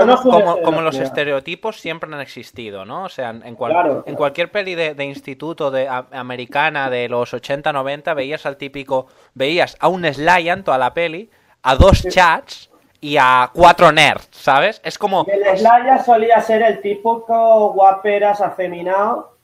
como, 0.63 0.81
los 0.81 0.97
estereotipos 0.97 1.79
siempre 1.79 2.11
han 2.13 2.21
existido, 2.21 2.85
¿no? 2.85 3.03
O 3.03 3.09
sea, 3.09 3.29
en, 3.29 3.43
en 3.45 4.15
cualquier 4.15 4.51
peli 4.51 4.75
de, 4.75 5.03
instituto 5.03 5.69
de, 5.69 5.87
americana 5.87 6.89
de 6.89 7.09
los 7.09 7.33
80-90 7.33 8.15
veías 8.15 8.45
al 8.45 8.57
típico, 8.57 9.07
veías 9.33 9.75
a 9.79 9.89
un 9.89 10.05
Slyan 10.05 10.63
toda 10.63 10.77
la 10.77 10.93
peli, 10.93 11.29
a 11.61 11.75
dos 11.75 12.03
chats 12.03 12.69
y 13.01 13.17
a 13.17 13.51
cuatro 13.53 13.91
nerds, 13.91 14.29
¿sabes? 14.31 14.81
Es 14.83 14.97
como... 14.97 15.25
El 15.27 15.57
Slaya 15.57 16.03
solía 16.03 16.41
ser 16.41 16.61
el 16.61 16.81
típico 16.81 17.73
guaperas 17.73 18.41
afeminado 18.41 19.36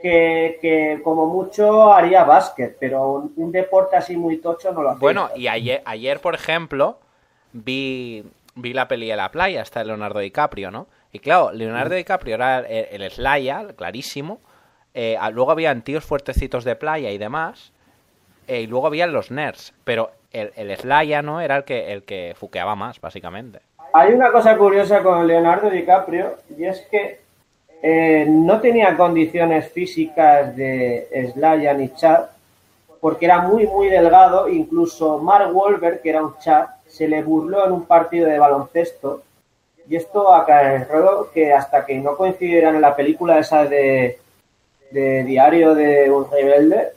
que, 0.00 1.00
como 1.04 1.26
mucho 1.26 1.92
haría 1.92 2.24
básquet, 2.24 2.76
pero 2.78 3.30
un, 3.36 3.52
deporte 3.52 3.96
así 3.96 4.16
muy 4.16 4.38
tocho 4.38 4.72
no 4.72 4.82
lo 4.82 4.90
hace. 4.90 5.00
Bueno, 5.00 5.30
y 5.34 5.48
ayer, 5.48 5.82
ayer 5.84 6.20
por 6.20 6.34
ejemplo, 6.34 6.98
vi, 7.52 8.24
vi 8.54 8.72
la 8.72 8.88
peli 8.88 9.08
de 9.08 9.16
la 9.16 9.30
playa, 9.30 9.62
está 9.62 9.84
Leonardo 9.84 10.20
DiCaprio, 10.20 10.70
¿no? 10.70 10.86
Y 11.12 11.18
claro, 11.18 11.52
Leonardo 11.52 11.94
DiCaprio 11.94 12.36
era 12.36 12.60
el, 12.60 13.02
el 13.02 13.10
Slaya, 13.10 13.66
clarísimo. 13.76 14.40
Eh, 14.94 15.18
luego 15.32 15.50
habían 15.50 15.82
tíos 15.82 16.04
fuertecitos 16.04 16.64
de 16.64 16.76
playa 16.76 17.10
y 17.10 17.18
demás. 17.18 17.72
Eh, 18.46 18.62
y 18.62 18.66
luego 18.66 18.86
habían 18.86 19.12
los 19.12 19.30
nerds. 19.30 19.74
Pero 19.84 20.12
el, 20.32 20.52
el 20.56 20.76
Slaya, 20.76 21.22
¿no? 21.22 21.40
Era 21.40 21.56
el 21.56 21.64
que, 21.64 21.92
el 21.92 22.04
que 22.04 22.34
fuqueaba 22.36 22.76
más, 22.76 23.00
básicamente. 23.00 23.60
Hay 23.92 24.12
una 24.12 24.30
cosa 24.30 24.56
curiosa 24.56 25.02
con 25.02 25.26
Leonardo 25.26 25.68
DiCaprio, 25.68 26.36
y 26.56 26.64
es 26.64 26.80
que 26.90 27.20
eh, 27.82 28.26
no 28.28 28.60
tenía 28.60 28.96
condiciones 28.96 29.70
físicas 29.72 30.54
de 30.54 31.30
Slaya 31.32 31.72
ni 31.72 31.88
Chad, 31.94 32.26
porque 33.00 33.24
era 33.24 33.40
muy, 33.42 33.66
muy 33.66 33.88
delgado. 33.88 34.48
Incluso 34.48 35.18
Mark 35.18 35.54
Wahlberg, 35.54 36.02
que 36.02 36.10
era 36.10 36.22
un 36.22 36.36
Chad, 36.38 36.66
se 36.86 37.08
le 37.08 37.22
burló 37.22 37.64
en 37.64 37.72
un 37.72 37.86
partido 37.86 38.28
de 38.28 38.38
baloncesto. 38.38 39.22
Y 39.88 39.96
esto 39.96 40.32
acarreó 40.32 41.30
que 41.32 41.52
hasta 41.52 41.84
que 41.86 41.98
no 41.98 42.16
coincidieran 42.16 42.76
en 42.76 42.82
la 42.82 42.94
película 42.94 43.38
esa 43.38 43.64
de, 43.64 44.18
Diario 44.92 45.74
de 45.74 46.10
un 46.10 46.28
rebelde, 46.28 46.88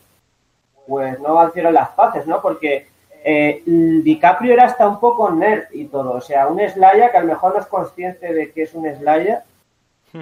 pues 0.87 1.19
no 1.19 1.47
hicieron 1.47 1.75
las 1.75 1.89
paces, 1.89 2.25
¿no? 2.25 2.41
Porque 2.41 2.87
eh, 3.23 3.61
DiCaprio 3.65 4.53
era 4.53 4.65
hasta 4.65 4.87
un 4.87 4.99
poco 4.99 5.29
nerd 5.29 5.65
y 5.71 5.85
todo. 5.85 6.13
O 6.13 6.21
sea, 6.21 6.47
un 6.47 6.59
Slaya 6.59 7.11
que 7.11 7.17
a 7.17 7.21
lo 7.21 7.27
mejor 7.27 7.53
no 7.53 7.61
es 7.61 7.67
consciente 7.67 8.33
de 8.33 8.51
que 8.51 8.63
es 8.63 8.73
un 8.73 8.91
Slaya 8.95 9.43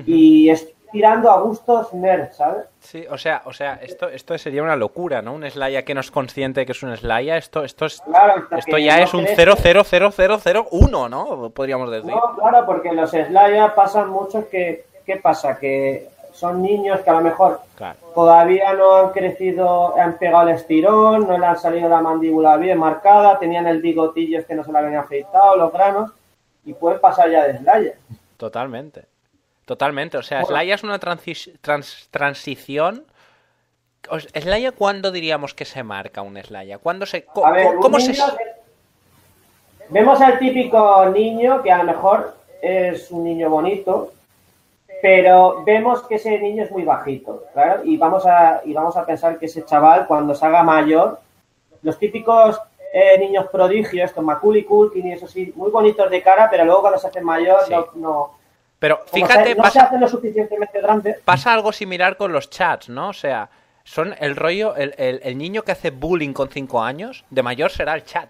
y 0.06 0.50
es 0.50 0.74
tirando 0.92 1.32
a 1.32 1.40
gustos 1.40 1.94
nerd, 1.94 2.32
¿sabes? 2.34 2.66
Sí, 2.80 3.06
o 3.10 3.18
sea, 3.18 3.42
o 3.46 3.54
sea, 3.54 3.80
esto, 3.82 4.10
esto 4.10 4.38
sería 4.38 4.62
una 4.62 4.76
locura, 4.76 5.22
¿no? 5.22 5.34
Un 5.34 5.50
Slaya 5.50 5.84
que 5.84 5.94
no 5.94 6.02
es 6.02 6.12
consciente 6.12 6.66
que 6.66 6.74
es 6.74 6.84
un 6.84 6.96
Slaya, 6.96 7.38
esto, 7.38 7.64
esto 7.64 7.86
es, 7.86 8.04
esto 8.58 8.78
ya 8.78 9.02
es 9.02 9.14
un 9.14 9.26
00001, 9.26 11.10
¿no? 11.10 11.50
Podríamos 11.52 11.90
decir. 11.90 12.12
No, 12.12 12.36
claro, 12.36 12.66
porque 12.66 12.92
los 12.92 13.12
Slaya 13.12 13.74
pasan 13.74 14.10
mucho 14.10 14.50
que, 14.50 14.86
¿qué 15.06 15.16
pasa? 15.18 15.58
Que 15.58 16.10
son 16.34 16.62
niños 16.62 17.02
que 17.02 17.10
a 17.10 17.14
lo 17.14 17.22
mejor 17.22 17.62
todavía 18.14 18.74
no 18.74 18.96
han 18.96 19.10
crecido, 19.10 19.98
han 19.98 20.18
pegado 20.18 20.50
el 20.50 20.56
estirón, 20.56 21.28
no 21.28 21.38
le 21.38 21.46
han 21.46 21.58
salido 21.58 21.90
la 21.90 22.02
mandíbula 22.02 22.58
bien 22.58 22.78
marcada, 22.78 23.40
tenían 23.40 23.68
el 23.68 23.82
bigotillo 23.82 24.40
este 24.40 24.56
no 24.56 24.64
se 24.64 24.72
lo 24.72 24.78
habían 24.78 24.96
afeitado, 24.96 25.56
los 25.56 25.72
granos, 25.72 26.12
y 26.66 26.74
pueden 26.74 27.00
pasar 27.00 27.30
ya 27.30 27.48
de 27.48 27.58
Slaya. 27.60 27.94
Totalmente. 28.38 29.11
Totalmente, 29.72 30.18
o 30.18 30.22
sea, 30.22 30.44
Slaya 30.44 30.76
es 30.76 30.84
una 30.84 31.00
transición. 31.00 33.06
¿Slaya 34.34 34.74
cuándo 34.74 35.12
diríamos 35.12 35.54
que 35.54 35.64
se 35.64 35.82
marca 35.82 36.22
un 36.22 36.36
Slaya? 36.44 36.78
¿Cuándo 36.78 37.06
se, 37.06 37.24
¿Cómo 37.24 37.98
se.? 38.02 38.14
Vemos 39.88 40.20
al 40.20 40.40
típico 40.40 41.06
niño 41.06 41.64
que 41.64 41.72
a 41.72 41.78
lo 41.78 41.84
mejor 41.86 42.36
es 42.62 43.12
un 43.12 43.24
niño 43.24 43.50
bonito, 43.50 44.12
pero 45.02 45.64
vemos 45.64 46.06
que 46.06 46.16
ese 46.16 46.38
niño 46.38 46.66
es 46.66 46.72
muy 46.72 46.84
bajito, 46.84 47.46
¿claro? 47.54 47.86
Y 47.86 47.96
vamos 47.96 48.26
a, 48.26 48.60
y 48.66 48.74
vamos 48.74 48.98
a 48.98 49.06
pensar 49.06 49.40
que 49.40 49.46
ese 49.46 49.64
chaval, 49.64 50.06
cuando 50.06 50.36
se 50.36 50.46
haga 50.46 50.64
mayor, 50.64 51.22
los 51.82 51.98
típicos 51.98 52.60
eh, 52.92 53.18
niños 53.18 53.46
prodigios, 53.50 54.12
con 54.12 54.26
Macaulay 54.26 54.66
Culkin 54.66 55.08
y 55.08 55.14
eso 55.14 55.30
sí, 55.30 55.54
muy 55.56 55.72
bonitos 55.72 56.12
de 56.12 56.22
cara, 56.22 56.50
pero 56.52 56.66
luego 56.66 56.82
cuando 56.82 57.00
se 57.00 57.08
hacen 57.08 57.24
mayor 57.24 57.62
no 57.96 58.41
pero 58.82 59.00
fíjate, 59.14 59.56
pasa, 59.56 59.96
lo 59.96 60.10
suficientemente 60.10 60.82
grande. 60.82 61.20
Pasa 61.24 61.54
algo 61.54 61.72
similar 61.72 62.18
con 62.18 62.34
los 62.34 62.50
chats, 62.50 62.90
¿no? 62.90 63.10
O 63.10 63.14
sea, 63.14 63.48
son 63.84 64.16
el 64.20 64.36
rollo, 64.36 64.74
el, 64.76 65.38
niño 65.38 65.62
que 65.62 65.72
hace 65.72 65.92
bullying 65.92 66.34
con 66.34 66.50
5 66.50 66.82
años, 66.82 67.24
de 67.30 67.44
mayor 67.44 67.70
será 67.70 67.94
el 67.94 68.04
chat. 68.06 68.30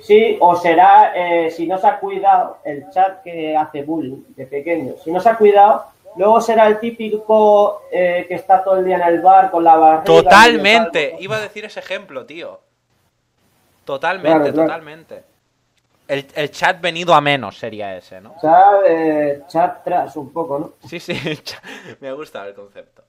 Sí, 0.00 0.36
o 0.40 0.56
será, 0.56 1.12
eh, 1.14 1.48
si 1.52 1.68
no 1.68 1.78
se 1.78 1.86
ha 1.86 2.00
cuidado, 2.00 2.58
el 2.64 2.90
chat 2.90 3.22
que 3.22 3.56
hace 3.56 3.84
bullying 3.84 4.24
de 4.34 4.46
pequeño. 4.46 4.94
Si 5.04 5.12
no 5.12 5.20
se 5.20 5.28
ha 5.28 5.36
cuidado, 5.36 5.84
luego 6.16 6.40
será 6.40 6.66
el 6.66 6.80
típico 6.80 7.82
eh, 7.92 8.24
que 8.26 8.34
está 8.34 8.64
todo 8.64 8.78
el 8.78 8.84
día 8.84 8.96
en 8.96 9.02
el 9.14 9.20
bar 9.20 9.52
con 9.52 9.62
la 9.62 9.76
barriga. 9.76 10.04
Totalmente, 10.06 11.14
iba 11.20 11.36
a 11.36 11.40
decir 11.40 11.64
ese 11.64 11.78
ejemplo, 11.78 12.26
tío. 12.26 12.58
Totalmente, 13.84 14.52
totalmente. 14.52 15.33
El, 16.06 16.50
chat 16.50 16.80
venido 16.80 17.14
a 17.14 17.20
menos 17.20 17.58
sería 17.58 17.96
ese, 17.96 18.20
¿no? 18.20 18.34
Chat, 18.40 18.82
eh, 18.86 19.42
chat 19.48 19.82
tras 19.82 20.16
un 20.16 20.32
poco, 20.32 20.58
¿no? 20.58 20.72
Sí, 20.86 21.00
sí, 21.00 21.14
me 22.00 22.12
gusta 22.12 22.46
el 22.46 22.54
concepto. 22.54 23.02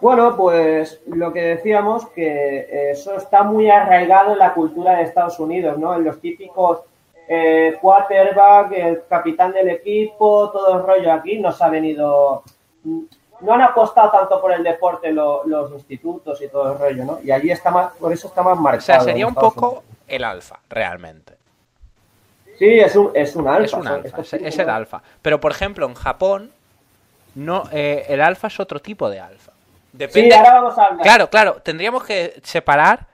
Bueno, 0.00 0.34
pues 0.36 1.00
lo 1.06 1.32
que 1.32 1.42
decíamos, 1.42 2.08
que 2.10 2.90
eso 2.92 3.16
está 3.16 3.42
muy 3.42 3.68
arraigado 3.68 4.32
en 4.32 4.38
la 4.38 4.54
cultura 4.54 4.96
de 4.96 5.02
Estados 5.02 5.38
Unidos, 5.38 5.76
¿no? 5.76 5.94
En 5.94 6.04
los 6.04 6.20
típicos 6.20 6.80
eh, 7.28 7.76
quarterback, 7.80 8.72
el 8.72 9.02
capitán 9.08 9.52
del 9.52 9.68
equipo, 9.68 10.50
todo 10.50 10.78
el 10.78 10.86
rollo 10.86 11.12
aquí 11.12 11.38
nos 11.38 11.60
ha 11.60 11.68
venido... 11.68 12.42
No 12.82 13.54
han 13.54 13.62
apostado 13.62 14.10
tanto 14.10 14.40
por 14.40 14.52
el 14.52 14.62
deporte 14.62 15.12
los 15.12 15.72
institutos 15.72 16.40
y 16.42 16.48
todo 16.48 16.72
el 16.72 16.78
rollo, 16.78 17.04
¿no? 17.04 17.18
Y 17.22 17.30
allí 17.30 17.50
está 17.50 17.70
más, 17.70 17.92
por 17.92 18.12
eso 18.12 18.28
está 18.28 18.42
más 18.42 18.58
marcado. 18.58 18.78
O 18.78 18.80
sea, 18.82 19.00
sería 19.00 19.26
un 19.26 19.34
poco 19.34 19.82
el 20.08 20.24
alfa, 20.24 20.60
realmente. 20.68 21.39
Sí, 22.60 22.78
es 22.78 22.94
un, 22.94 23.10
es 23.14 23.34
un 23.34 23.48
alfa. 23.48 23.64
Es 23.64 23.72
un 23.72 23.88
alfa, 23.88 24.20
es, 24.20 24.58
el 24.58 24.68
alfa. 24.68 25.02
Pero, 25.22 25.40
por 25.40 25.50
ejemplo, 25.50 25.86
en 25.86 25.94
Japón, 25.94 26.52
no 27.34 27.62
eh, 27.72 28.04
el 28.06 28.20
alfa 28.20 28.48
es 28.48 28.60
otro 28.60 28.80
tipo 28.80 29.08
de 29.08 29.18
alfa. 29.18 29.52
Depende... 29.94 30.30
Sí, 30.30 30.36
ahora 30.36 30.60
vamos 30.60 30.78
a 30.78 30.84
hablar. 30.84 31.02
Claro, 31.02 31.30
claro, 31.30 31.54
tendríamos 31.62 32.04
que 32.04 32.38
separar. 32.42 33.06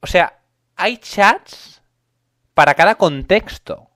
O 0.00 0.06
sea, 0.06 0.32
hay 0.76 0.96
chats 0.96 1.82
para 2.54 2.72
cada 2.72 2.94
contexto. 2.94 3.86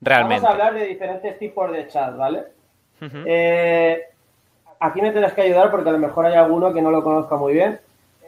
Realmente. 0.00 0.46
Vamos 0.46 0.48
a 0.48 0.64
hablar 0.64 0.80
de 0.80 0.86
diferentes 0.86 1.38
tipos 1.38 1.70
de 1.70 1.88
chats, 1.88 2.16
¿vale? 2.16 2.44
Eh, 3.02 4.02
aquí 4.80 5.02
me 5.02 5.10
tienes 5.10 5.34
que 5.34 5.42
ayudar 5.42 5.70
porque 5.70 5.90
a 5.90 5.92
lo 5.92 5.98
mejor 5.98 6.24
hay 6.24 6.36
alguno 6.36 6.72
que 6.72 6.80
no 6.80 6.90
lo 6.90 7.04
conozca 7.04 7.36
muy 7.36 7.52
bien. 7.52 7.78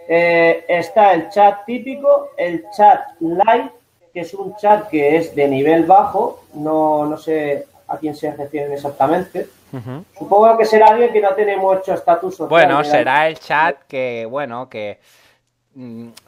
Eh, 0.06 0.66
está 0.68 1.14
el 1.14 1.30
chat 1.30 1.64
típico, 1.64 2.32
el 2.36 2.62
chat 2.76 3.00
live 3.20 3.72
que 4.14 4.20
es 4.20 4.32
un 4.32 4.56
chat 4.56 4.88
que 4.88 5.16
es 5.16 5.34
de 5.34 5.48
nivel 5.48 5.84
bajo, 5.84 6.44
no, 6.54 7.04
no 7.04 7.18
sé 7.18 7.66
a 7.88 7.98
quién 7.98 8.14
se 8.14 8.32
refieren 8.32 8.72
exactamente. 8.72 9.48
Supongo 10.16 10.56
que 10.56 10.64
será 10.64 10.86
alguien 10.86 11.12
que 11.12 11.20
no 11.20 11.34
tiene 11.34 11.56
mucho 11.56 11.94
estatus 11.94 12.36
social. 12.36 12.48
Bueno, 12.48 12.84
será 12.84 13.26
el 13.26 13.40
chat 13.40 13.76
que, 13.88 14.24
bueno, 14.24 14.68
que 14.68 15.00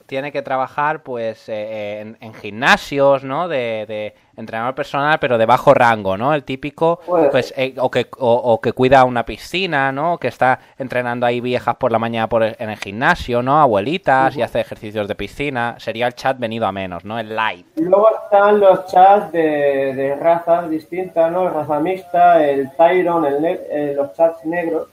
tiene 0.07 0.33
que 0.33 0.43
trabajar 0.43 1.03
pues 1.05 1.49
eh, 1.49 2.01
en, 2.01 2.17
en 2.21 2.35
gimnasios, 2.35 3.23
¿no? 3.23 3.47
De, 3.47 3.85
de 3.87 4.15
entrenador 4.37 4.75
personal, 4.75 5.19
pero 5.21 5.39
de 5.39 5.47
bajo 5.47 5.73
rango, 5.73 6.17
¿no? 6.17 6.35
El 6.35 6.43
típico, 6.43 7.01
Puede 7.07 7.31
pues, 7.31 7.55
eh, 7.57 7.75
o, 7.79 7.91
que, 7.91 8.09
o, 8.19 8.35
o 8.35 8.61
que 8.61 8.73
cuida 8.73 9.05
una 9.05 9.25
piscina, 9.25 9.93
¿no? 9.93 10.19
Que 10.19 10.29
está 10.29 10.59
entrenando 10.79 11.27
ahí 11.27 11.41
viejas 11.41 11.77
por 11.77 11.93
la 11.93 11.99
mañana 12.01 12.29
por 12.29 12.43
el- 12.43 12.57
en 12.59 12.71
el 12.71 12.77
gimnasio, 12.77 13.41
¿no? 13.43 13.61
Abuelitas 13.61 14.37
y 14.37 14.43
hace 14.43 14.61
ejercicios 14.61 15.07
de 15.07 15.15
piscina. 15.15 15.77
Sería 15.79 16.09
el 16.09 16.15
chat 16.15 16.37
venido 16.39 16.67
a 16.67 16.73
menos, 16.73 17.05
¿no? 17.05 17.19
El 17.19 17.35
light. 17.37 17.67
Luego 17.77 18.09
están 18.25 18.59
los 18.59 18.87
chats 18.87 19.31
de, 19.31 19.95
de 19.95 20.17
razas 20.17 20.69
distintas, 20.69 21.31
¿no? 21.31 21.49
Raza 21.49 21.79
mixta, 21.79 22.45
el 22.45 22.71
Tyron, 22.77 23.25
el 23.25 23.41
ne- 23.41 23.61
eh, 23.71 23.93
los 23.97 24.13
chats 24.15 24.45
negros, 24.45 24.89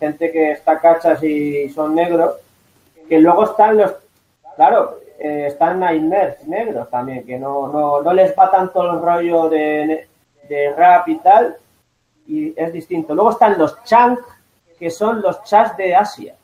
gente 0.00 0.32
que 0.32 0.52
está 0.52 0.80
cachas 0.80 1.22
y 1.22 1.68
son 1.68 1.94
negros, 1.94 2.32
que 3.08 3.18
luego 3.18 3.44
están 3.44 3.78
los, 3.78 3.92
claro, 4.56 4.98
eh, 5.18 5.46
están 5.48 5.80
Nightmares 5.80 6.46
negros 6.46 6.90
también, 6.90 7.24
que 7.24 7.38
no, 7.38 7.68
no, 7.68 8.02
no 8.02 8.12
les 8.12 8.36
va 8.36 8.50
tanto 8.50 8.82
el 8.82 9.00
rollo 9.00 9.48
de, 9.48 10.08
de 10.48 10.72
rap 10.72 11.08
y 11.08 11.18
tal, 11.18 11.56
y 12.26 12.52
es 12.60 12.72
distinto. 12.72 13.14
Luego 13.14 13.30
están 13.30 13.58
los 13.58 13.82
Chunk, 13.84 14.20
que 14.78 14.90
son 14.90 15.22
los 15.22 15.42
chats 15.44 15.76
de 15.76 15.94
Asia, 15.94 16.34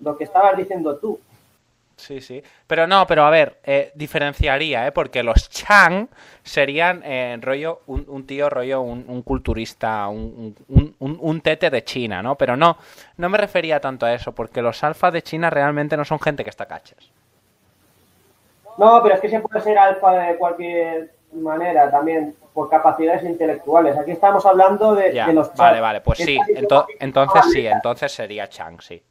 lo 0.00 0.16
que 0.16 0.24
estabas 0.24 0.56
diciendo 0.56 0.96
tú. 0.98 1.18
Sí, 1.98 2.20
sí. 2.20 2.40
Pero 2.66 2.86
no, 2.86 3.06
pero 3.08 3.24
a 3.24 3.30
ver, 3.30 3.58
eh, 3.64 3.90
diferenciaría, 3.94 4.86
¿eh? 4.86 4.92
Porque 4.92 5.24
los 5.24 5.50
Chang 5.50 6.06
serían 6.44 7.02
eh, 7.04 7.36
rollo, 7.40 7.80
un, 7.88 8.04
un 8.06 8.24
tío 8.24 8.48
rollo, 8.48 8.80
un, 8.82 9.04
un 9.08 9.22
culturista, 9.22 10.06
un, 10.06 10.54
un, 11.00 11.40
tete 11.40 11.70
de 11.70 11.82
China, 11.82 12.22
¿no? 12.22 12.36
Pero 12.36 12.56
no, 12.56 12.78
no 13.16 13.28
me 13.28 13.36
refería 13.36 13.80
tanto 13.80 14.06
a 14.06 14.14
eso, 14.14 14.32
porque 14.32 14.62
los 14.62 14.82
alfas 14.84 15.12
de 15.12 15.22
China 15.22 15.50
realmente 15.50 15.96
no 15.96 16.04
son 16.04 16.20
gente 16.20 16.44
que 16.44 16.50
está 16.50 16.66
cachas. 16.66 17.10
No, 18.78 19.02
pero 19.02 19.16
es 19.16 19.20
que 19.20 19.28
se 19.28 19.40
puede 19.40 19.60
ser 19.60 19.76
alfa 19.76 20.12
de 20.12 20.36
cualquier 20.36 21.10
manera 21.32 21.90
también, 21.90 22.36
por 22.54 22.70
capacidades 22.70 23.24
intelectuales. 23.24 23.96
Aquí 23.96 24.12
estamos 24.12 24.46
hablando 24.46 24.94
de, 24.94 25.12
Ya, 25.12 25.26
de 25.26 25.32
los 25.32 25.48
chats. 25.48 25.58
vale, 25.58 25.80
vale, 25.80 26.00
pues 26.00 26.18
sí, 26.18 26.38
ento- 26.54 26.86
entonces 27.00 27.44
sí, 27.52 27.66
entonces 27.66 28.12
sería 28.12 28.48
Chang, 28.48 28.80
sí. 28.80 29.02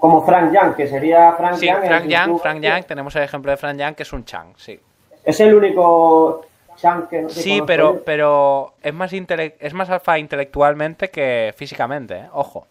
Como 0.00 0.24
Frank 0.24 0.52
Yang, 0.52 0.74
que 0.74 0.88
sería 0.88 1.32
Frank 1.34 1.56
Sí, 1.56 1.66
Yang. 1.66 1.84
Frank 1.86 2.06
Yang, 2.08 2.38
Frank 2.40 2.60
Yang, 2.62 2.84
tenemos 2.84 3.14
el 3.16 3.22
ejemplo 3.22 3.50
de 3.50 3.56
Frank 3.58 3.76
Yang, 3.76 3.94
que 3.94 4.02
es 4.02 4.12
un 4.12 4.24
Chang, 4.24 4.54
sí. 4.56 4.80
Es 5.22 5.38
el 5.40 5.54
único 5.54 6.46
Chang 6.76 7.06
que 7.06 7.28
Sí, 7.28 7.60
pero, 7.66 7.94
yo. 7.96 8.02
pero 8.04 8.72
es 8.82 8.94
más 8.94 9.12
intele- 9.12 9.54
es 9.60 9.74
más 9.74 9.90
alfa 9.90 10.18
intelectualmente 10.18 11.10
que 11.10 11.52
físicamente, 11.54 12.14
¿eh? 12.16 12.28
Ojo. 12.32 12.66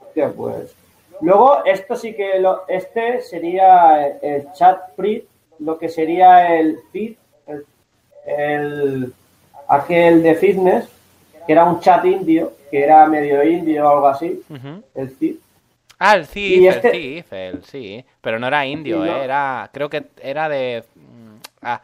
Hostia, 0.00 0.30
pues. 0.34 0.74
Luego, 1.20 1.64
esto 1.66 1.96
sí 1.96 2.14
que 2.14 2.38
lo, 2.38 2.66
este 2.68 3.20
sería 3.20 4.06
el, 4.06 4.14
el 4.22 4.52
chat 4.52 4.78
free, 4.96 5.26
lo 5.58 5.76
que 5.78 5.88
sería 5.90 6.56
el 6.56 6.78
feed, 6.92 7.14
el, 7.46 7.66
el- 8.26 9.12
aquel 9.68 10.22
de 10.22 10.34
fitness, 10.34 10.88
que 11.46 11.52
era 11.52 11.64
un 11.64 11.80
chat 11.80 12.04
indio, 12.06 12.52
que 12.70 12.82
era 12.84 13.04
medio 13.06 13.42
indio 13.44 13.84
o 13.84 13.88
algo 13.90 14.06
así, 14.08 14.42
el 14.94 15.10
feed. 15.10 15.34
Ah, 15.98 16.14
el 16.16 16.26
Y 16.34 16.66
este- 16.66 17.24
el 17.30 17.64
sí, 17.64 18.04
pero 18.20 18.38
no 18.38 18.46
era 18.46 18.64
indio, 18.64 19.02
Sí, 19.02 19.08
¿no? 19.10 19.16
¿eh? 19.16 19.24
era, 19.24 19.68
creo 19.72 19.88
que 19.90 20.04
era 20.22 20.48
de, 20.48 20.84
mm, 20.94 21.36
ah, 21.62 21.80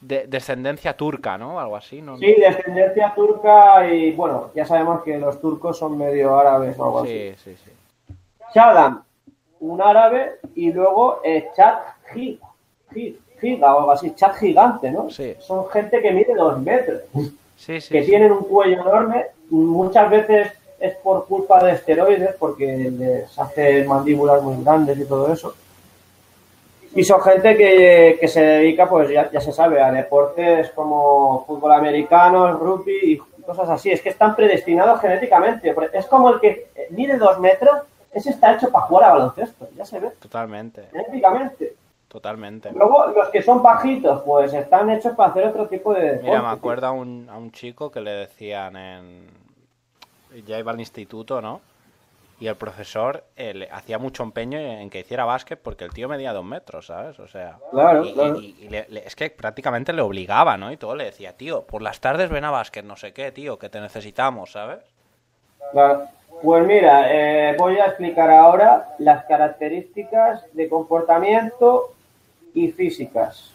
de 0.00 0.26
descendencia 0.28 0.96
turca, 0.96 1.36
¿no? 1.36 1.58
Algo 1.58 1.76
así, 1.76 2.00
¿no? 2.00 2.16
Sí, 2.18 2.34
descendencia 2.38 3.12
turca 3.14 3.88
y 3.92 4.12
bueno, 4.12 4.50
ya 4.54 4.64
sabemos 4.64 5.02
que 5.02 5.18
los 5.18 5.40
turcos 5.40 5.78
son 5.78 5.98
medio 5.98 6.38
árabes 6.38 6.78
o 6.78 6.84
algo 6.84 6.98
así. 7.00 7.34
sí, 7.36 7.56
sí, 7.56 7.56
sí. 7.64 8.14
Shadam, 8.54 9.02
un 9.60 9.82
árabe, 9.82 10.36
y 10.54 10.72
luego 10.72 11.20
eh, 11.24 11.48
Chat 11.56 11.78
Giga, 12.12 12.46
Gi- 12.92 13.18
Giga 13.40 13.74
o 13.74 13.78
algo 13.80 13.90
así, 13.92 14.14
Chat 14.14 14.36
gigante, 14.36 14.90
¿no? 14.92 15.10
Sí. 15.10 15.34
Son 15.40 15.68
gente 15.70 16.00
que 16.00 16.12
mide 16.12 16.34
dos 16.34 16.60
metros, 16.60 17.00
Sí, 17.56 17.80
sí, 17.80 17.92
que 17.92 18.02
sí. 18.04 18.10
tienen 18.10 18.30
un 18.32 18.44
cuello 18.44 18.80
enorme, 18.82 19.26
muchas 19.50 20.08
veces 20.10 20.52
es 20.78 20.94
por 20.96 21.26
culpa 21.26 21.62
de 21.64 21.72
esteroides, 21.72 22.34
porque 22.38 22.66
les 22.90 23.38
hace 23.38 23.84
mandíbulas 23.84 24.42
muy 24.42 24.62
grandes 24.62 24.98
y 24.98 25.04
todo 25.04 25.32
eso. 25.32 25.54
Y 26.94 27.04
son 27.04 27.20
gente 27.20 27.56
que, 27.56 28.16
que 28.18 28.28
se 28.28 28.40
dedica, 28.40 28.88
pues 28.88 29.10
ya, 29.10 29.30
ya 29.30 29.40
se 29.40 29.52
sabe, 29.52 29.82
a 29.82 29.92
deportes 29.92 30.70
como 30.70 31.44
fútbol 31.46 31.72
americano, 31.72 32.52
rugby 32.52 33.12
y 33.12 33.42
cosas 33.42 33.68
así. 33.68 33.90
Es 33.90 34.00
que 34.00 34.08
están 34.08 34.34
predestinados 34.34 35.00
genéticamente. 35.00 35.74
Es 35.92 36.06
como 36.06 36.30
el 36.30 36.40
que 36.40 36.68
mide 36.90 37.18
dos 37.18 37.38
metros, 37.38 37.82
ese 38.12 38.30
está 38.30 38.54
hecho 38.54 38.70
para 38.70 38.86
jugar 38.86 39.04
a 39.04 39.12
baloncesto, 39.12 39.68
ya 39.76 39.84
se 39.84 40.00
ve, 40.00 40.08
Totalmente, 40.20 40.84
genéticamente. 40.90 41.74
totalmente. 42.08 42.72
Luego, 42.72 43.08
los 43.08 43.28
que 43.28 43.42
son 43.42 43.62
bajitos, 43.62 44.22
pues 44.22 44.54
están 44.54 44.88
hechos 44.88 45.14
para 45.14 45.30
hacer 45.30 45.46
otro 45.48 45.66
tipo 45.68 45.92
de 45.92 46.00
deporte. 46.02 46.24
Mira, 46.30 46.40
me 46.40 46.48
acuerdo 46.48 46.86
a 46.86 46.92
un, 46.92 47.28
a 47.30 47.36
un 47.36 47.52
chico 47.52 47.90
que 47.90 48.00
le 48.00 48.12
decían 48.12 48.74
en... 48.76 49.45
Ya 50.44 50.58
iba 50.58 50.72
al 50.72 50.80
instituto, 50.80 51.40
¿no? 51.40 51.60
Y 52.38 52.48
el 52.48 52.56
profesor 52.56 53.24
eh, 53.36 53.54
le 53.54 53.70
hacía 53.70 53.98
mucho 53.98 54.22
empeño 54.22 54.58
en 54.58 54.90
que 54.90 55.00
hiciera 55.00 55.24
básquet 55.24 55.58
porque 55.58 55.84
el 55.84 55.92
tío 55.94 56.06
medía 56.08 56.34
dos 56.34 56.44
metros, 56.44 56.86
¿sabes? 56.86 57.18
O 57.18 57.26
sea... 57.26 57.56
Claro, 57.70 58.04
y, 58.04 58.12
claro. 58.12 58.40
y- 58.40 58.56
y 58.60 58.68
le- 58.68 58.86
le- 58.90 59.06
es 59.06 59.16
que 59.16 59.30
prácticamente 59.30 59.94
le 59.94 60.02
obligaba, 60.02 60.58
¿no? 60.58 60.70
Y 60.70 60.76
todo 60.76 60.94
le 60.94 61.04
decía, 61.04 61.32
tío, 61.34 61.62
por 61.62 61.80
las 61.80 61.98
tardes 62.00 62.28
ven 62.28 62.44
a 62.44 62.50
básquet, 62.50 62.84
no 62.84 62.96
sé 62.96 63.14
qué, 63.14 63.32
tío, 63.32 63.58
que 63.58 63.70
te 63.70 63.80
necesitamos, 63.80 64.52
¿sabes? 64.52 64.80
Claro. 65.72 66.04
Pues 66.42 66.66
mira, 66.66 67.06
eh, 67.10 67.56
voy 67.58 67.78
a 67.78 67.86
explicar 67.86 68.30
ahora 68.30 68.94
las 68.98 69.24
características 69.24 70.42
de 70.52 70.68
comportamiento 70.68 71.94
y 72.52 72.68
físicas. 72.68 73.50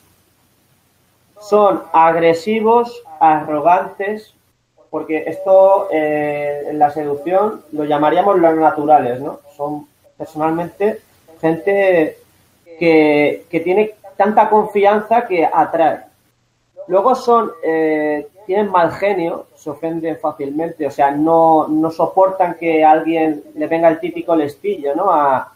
Son 1.40 1.84
agresivos, 1.94 3.04
arrogantes, 3.20 4.34
porque 4.92 5.24
esto 5.26 5.88
eh, 5.92 6.66
en 6.70 6.78
la 6.78 6.92
seducción 6.92 7.64
lo 7.72 7.86
llamaríamos 7.86 8.38
los 8.38 8.56
naturales, 8.56 9.20
¿no? 9.22 9.40
Son 9.58 9.88
personalmente 10.18 11.00
gente 11.40 12.18
que, 12.78 13.46
que 13.50 13.60
tiene 13.62 13.96
tanta 14.18 14.50
confianza 14.50 15.26
que 15.26 15.50
atrae. 15.52 16.02
Luego 16.88 17.16
son, 17.16 17.52
eh, 17.64 18.28
tienen 18.46 18.70
mal 18.70 18.92
genio, 18.92 19.48
se 19.56 19.70
ofenden 19.70 20.20
fácilmente, 20.20 20.86
o 20.86 20.92
sea, 20.92 21.10
no, 21.12 21.68
no 21.70 21.90
soportan 21.90 22.56
que 22.56 22.84
alguien 22.84 23.44
le 23.56 23.68
venga 23.68 23.88
el 23.88 24.00
típico 24.00 24.36
lestillo, 24.36 24.94
¿no? 24.94 25.10
A, 25.10 25.54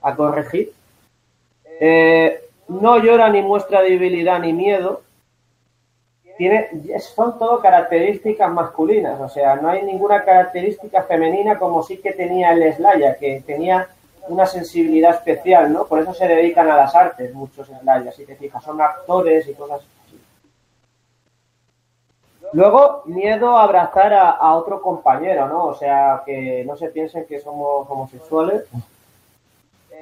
a 0.00 0.16
corregir. 0.16 0.72
Eh, 1.80 2.40
no 2.68 2.98
llora 2.98 3.28
ni 3.30 3.42
muestra 3.42 3.82
debilidad 3.82 4.38
ni 4.38 4.52
miedo. 4.52 5.02
Tiene, 6.36 6.68
son 7.00 7.38
todo 7.38 7.60
características 7.60 8.52
masculinas, 8.52 9.18
o 9.20 9.28
sea, 9.28 9.56
no 9.56 9.70
hay 9.70 9.82
ninguna 9.82 10.24
característica 10.24 11.02
femenina 11.04 11.58
como 11.58 11.82
sí 11.82 11.96
que 11.98 12.12
tenía 12.12 12.52
el 12.52 12.74
Slaya, 12.74 13.16
que 13.16 13.42
tenía 13.46 13.88
una 14.28 14.46
sensibilidad 14.46 15.14
especial, 15.14 15.72
¿no? 15.72 15.86
Por 15.86 16.00
eso 16.00 16.12
se 16.12 16.28
dedican 16.28 16.68
a 16.68 16.76
las 16.76 16.94
artes 16.94 17.32
muchos 17.32 17.68
Slaya, 17.68 18.12
si 18.12 18.26
te 18.26 18.36
fijas, 18.36 18.62
son 18.62 18.80
actores 18.80 19.48
y 19.48 19.54
cosas 19.54 19.80
así. 19.80 19.86
Luego, 22.52 23.02
miedo 23.06 23.56
a 23.56 23.64
abrazar 23.64 24.12
a, 24.12 24.30
a 24.30 24.54
otro 24.54 24.80
compañero, 24.80 25.48
¿no? 25.48 25.64
O 25.64 25.74
sea, 25.74 26.22
que 26.24 26.64
no 26.66 26.76
se 26.76 26.88
piensen 26.88 27.24
que 27.26 27.40
somos 27.40 27.88
homosexuales. 27.88 28.64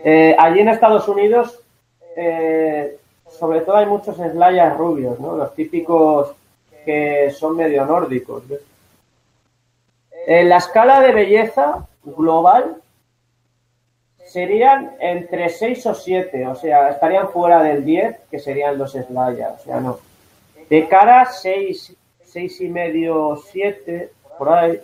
Eh, 0.06 0.36
allí 0.38 0.60
en 0.60 0.68
Estados 0.68 1.08
Unidos, 1.08 1.60
eh, 2.14 2.98
sobre 3.38 3.60
todo 3.60 3.76
hay 3.76 3.86
muchos 3.86 4.16
slayers 4.16 4.76
rubios, 4.76 5.18
¿no? 5.20 5.36
Los 5.36 5.54
típicos 5.54 6.34
que 6.84 7.30
son 7.30 7.56
medio 7.56 7.84
nórdicos. 7.84 8.46
¿ves? 8.46 8.60
En 10.26 10.48
la 10.48 10.58
escala 10.58 11.00
de 11.00 11.12
belleza 11.12 11.86
global 12.02 12.76
serían 14.26 14.96
entre 15.00 15.48
6 15.48 15.86
o 15.86 15.94
7, 15.94 16.46
o 16.46 16.54
sea, 16.54 16.90
estarían 16.90 17.28
fuera 17.28 17.62
del 17.62 17.84
10, 17.84 18.16
que 18.30 18.38
serían 18.38 18.78
los 18.78 18.92
slayers, 18.92 19.60
o 19.60 19.64
sea, 19.64 19.80
no. 19.80 19.98
De 20.68 20.88
cara 20.88 21.26
6, 21.26 21.94
6 22.24 22.60
y 22.62 22.68
medio, 22.68 23.36
7, 23.50 24.10
por 24.38 24.48
ahí. 24.48 24.80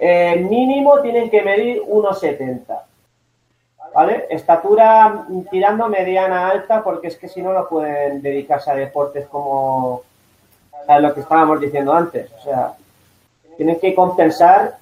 Eh, 0.00 0.36
mínimo 0.48 1.00
tienen 1.00 1.30
que 1.30 1.42
medir 1.42 1.82
1,70. 1.82 2.82
¿Vale? 3.94 4.26
Estatura 4.28 5.24
tirando 5.52 5.88
mediana 5.88 6.48
alta 6.48 6.82
porque 6.82 7.06
es 7.06 7.16
que 7.16 7.28
si 7.28 7.40
no 7.40 7.52
no 7.52 7.68
pueden 7.68 8.20
dedicarse 8.20 8.72
a 8.72 8.74
deportes 8.74 9.26
como 9.28 10.02
a 10.88 10.98
lo 10.98 11.14
que 11.14 11.20
estábamos 11.20 11.60
diciendo 11.60 11.92
antes. 11.92 12.28
O 12.32 12.42
sea, 12.42 12.74
tienen 13.56 13.78
que 13.78 13.94
compensar 13.94 14.76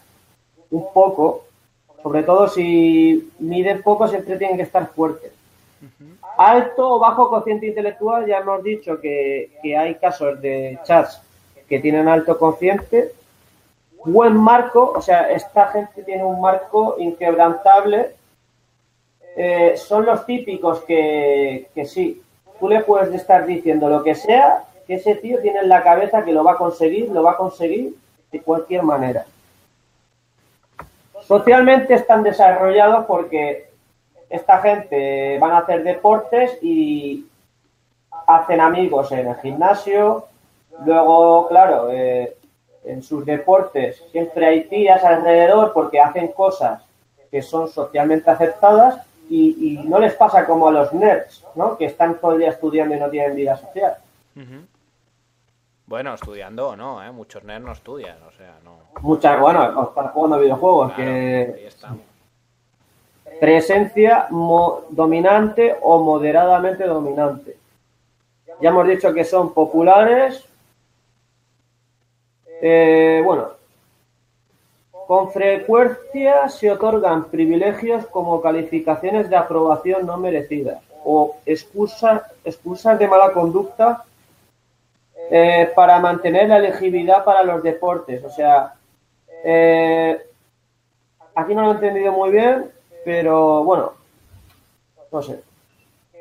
un 0.70 0.90
poco, 0.94 1.44
sobre 2.03 2.22
todo 2.22 2.48
si 2.48 3.31
miden 3.38 3.83
poco 3.83 4.09
siempre 4.09 4.38
tienen 4.38 4.57
que 4.57 4.62
estar 4.62 4.87
fuertes. 4.88 5.31
Alto 6.38 6.94
o 6.94 6.98
bajo 6.98 7.29
cociente 7.29 7.66
intelectual, 7.66 8.27
ya 8.27 8.38
hemos 8.38 8.62
dicho 8.62 8.98
que, 8.98 9.59
que 9.62 9.77
hay 9.77 9.96
casos 9.96 10.40
de 10.40 10.79
chats 10.85 11.20
que 11.68 11.81
tienen 11.81 12.09
alto 12.09 12.38
cociente. 12.38 13.12
Buen 14.07 14.37
marco, 14.37 14.94
o 14.96 15.03
sea, 15.03 15.31
esta 15.31 15.68
gente 15.68 16.03
tiene 16.03 16.25
un 16.25 16.40
marco 16.40 16.96
inquebrantable 16.98 18.14
eh, 19.37 19.75
son 19.77 20.07
los 20.07 20.27
típicos 20.27 20.81
que, 20.81 21.68
que 21.75 21.85
sí, 21.85 22.23
tú 22.61 22.68
le 22.68 22.81
puedes 22.83 23.12
estar 23.14 23.47
diciendo 23.47 23.88
lo 23.88 24.03
que 24.03 24.14
sea, 24.14 24.64
que 24.87 24.95
ese 24.95 25.14
tío 25.16 25.40
tiene 25.40 25.61
en 25.61 25.68
la 25.68 25.83
cabeza 25.83 26.25
que 26.25 26.33
lo 26.33 26.45
va 26.45 26.53
a 26.53 26.59
conseguir, 26.59 27.11
lo 27.11 27.23
va 27.23 27.33
a 27.33 27.37
conseguir 27.37 27.95
de 28.31 28.40
cualquier 28.40 28.83
manera. 28.83 29.27
Socialmente 31.23 31.95
están 31.95 32.23
desarrollados 32.23 33.07
porque 33.07 33.68
esta 34.29 34.59
gente 34.59 35.38
van 35.38 35.53
a 35.53 35.59
hacer 35.59 35.83
deportes 35.85 36.59
y 36.62 37.27
hacen 38.27 38.61
amigos 38.61 39.12
en 39.12 39.29
el 39.29 39.37
gimnasio. 39.37 40.27
Luego, 40.85 41.49
claro, 41.49 41.90
eh, 41.90 42.37
en 42.85 43.03
sus 43.03 43.25
deportes 43.25 44.03
siempre 44.11 44.47
hay 44.47 44.64
tías 44.64 45.05
alrededor 45.05 45.73
porque 45.73 46.01
hacen 46.01 46.29
cosas 46.29 46.83
que 47.31 47.42
son 47.42 47.68
socialmente 47.68 48.31
aceptadas 48.31 49.07
y, 49.35 49.75
y 49.75 49.79
no 49.88 49.99
les 49.99 50.14
pasa 50.14 50.45
como 50.45 50.68
a 50.68 50.73
los 50.73 50.92
nerds, 50.92 51.45
¿no? 51.55 51.77
Que 51.77 51.87
están 51.87 52.18
todo 52.21 52.33
el 52.33 52.40
día 52.40 52.51
estudiando 52.51 52.95
y 52.95 52.99
no 53.01 53.09
tienen 53.09 53.35
vida 53.37 53.57
social. 53.57 53.97
Bueno, 55.87 56.14
estudiando 56.14 56.68
o 56.71 56.77
no, 56.77 57.03
¿eh? 57.03 57.11
Muchos 57.11 57.42
nerds 57.45 57.64
no 57.64 57.73
estudian, 57.73 58.16
o 58.23 58.33
sea, 58.33 58.55
no. 58.64 58.77
Muchas, 59.01 59.40
bueno, 59.40 59.83
están 59.88 60.09
jugando 60.09 60.38
videojuegos, 60.38 60.92
Claro, 60.92 61.11
ahí 61.11 61.16
que 61.16 61.66
estamos. 61.66 62.01
presencia 63.40 64.27
mo- 64.31 64.85
dominante 64.90 65.77
o 65.83 65.99
moderadamente 66.03 66.85
dominante. 66.85 67.57
Ya 68.61 68.68
hemos 68.68 68.87
dicho 68.87 69.12
que 69.12 69.25
son 69.25 69.53
populares. 69.53 70.45
Eh, 72.61 73.21
bueno, 73.25 73.49
con 75.07 75.33
frecuencia 75.33 76.49
se 76.49 76.71
otorgan 76.71 77.25
privilegios 77.25 78.07
como 78.07 78.41
calificaciones 78.41 79.29
de 79.29 79.37
aprobación 79.37 80.07
no 80.07 80.17
merecidas 80.17 80.83
o 81.05 81.37
excusas, 81.45 82.23
excusas 82.45 82.99
de 82.99 83.09
mala 83.09 83.33
conducta 83.33 84.05
eh, 85.31 85.71
para 85.75 85.99
mantener 85.99 86.49
la 86.49 86.59
elegibilidad 86.59 87.25
para 87.25 87.43
los 87.43 87.62
deportes. 87.62 88.23
O 88.25 88.31
sea, 88.31 88.75
eh, 89.45 90.21
aquí 91.35 91.55
no 91.55 91.62
lo 91.62 91.73
he 91.73 91.75
entendido 91.75 92.12
muy 92.12 92.31
bien, 92.31 92.71
pero 93.05 93.65
bueno, 93.65 93.93
no 95.11 95.23
sé. 95.23 95.41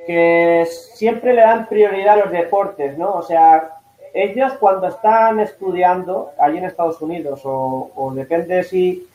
Que 0.06 0.68
siempre 0.94 1.34
le 1.34 1.42
dan 1.42 1.68
prioridad 1.68 2.16
a 2.16 2.26
los 2.26 2.32
deportes, 2.32 2.98
¿no? 2.98 3.14
O 3.14 3.22
sea, 3.22 3.81
ellos 4.14 4.54
cuando 4.60 4.88
están 4.88 5.40
estudiando 5.40 6.32
allí 6.40 6.58
en 6.58 6.66
Estados 6.66 7.02
Unidos, 7.02 7.42
o, 7.46 7.92
o 7.96 8.14
depende 8.14 8.64
si 8.64 9.08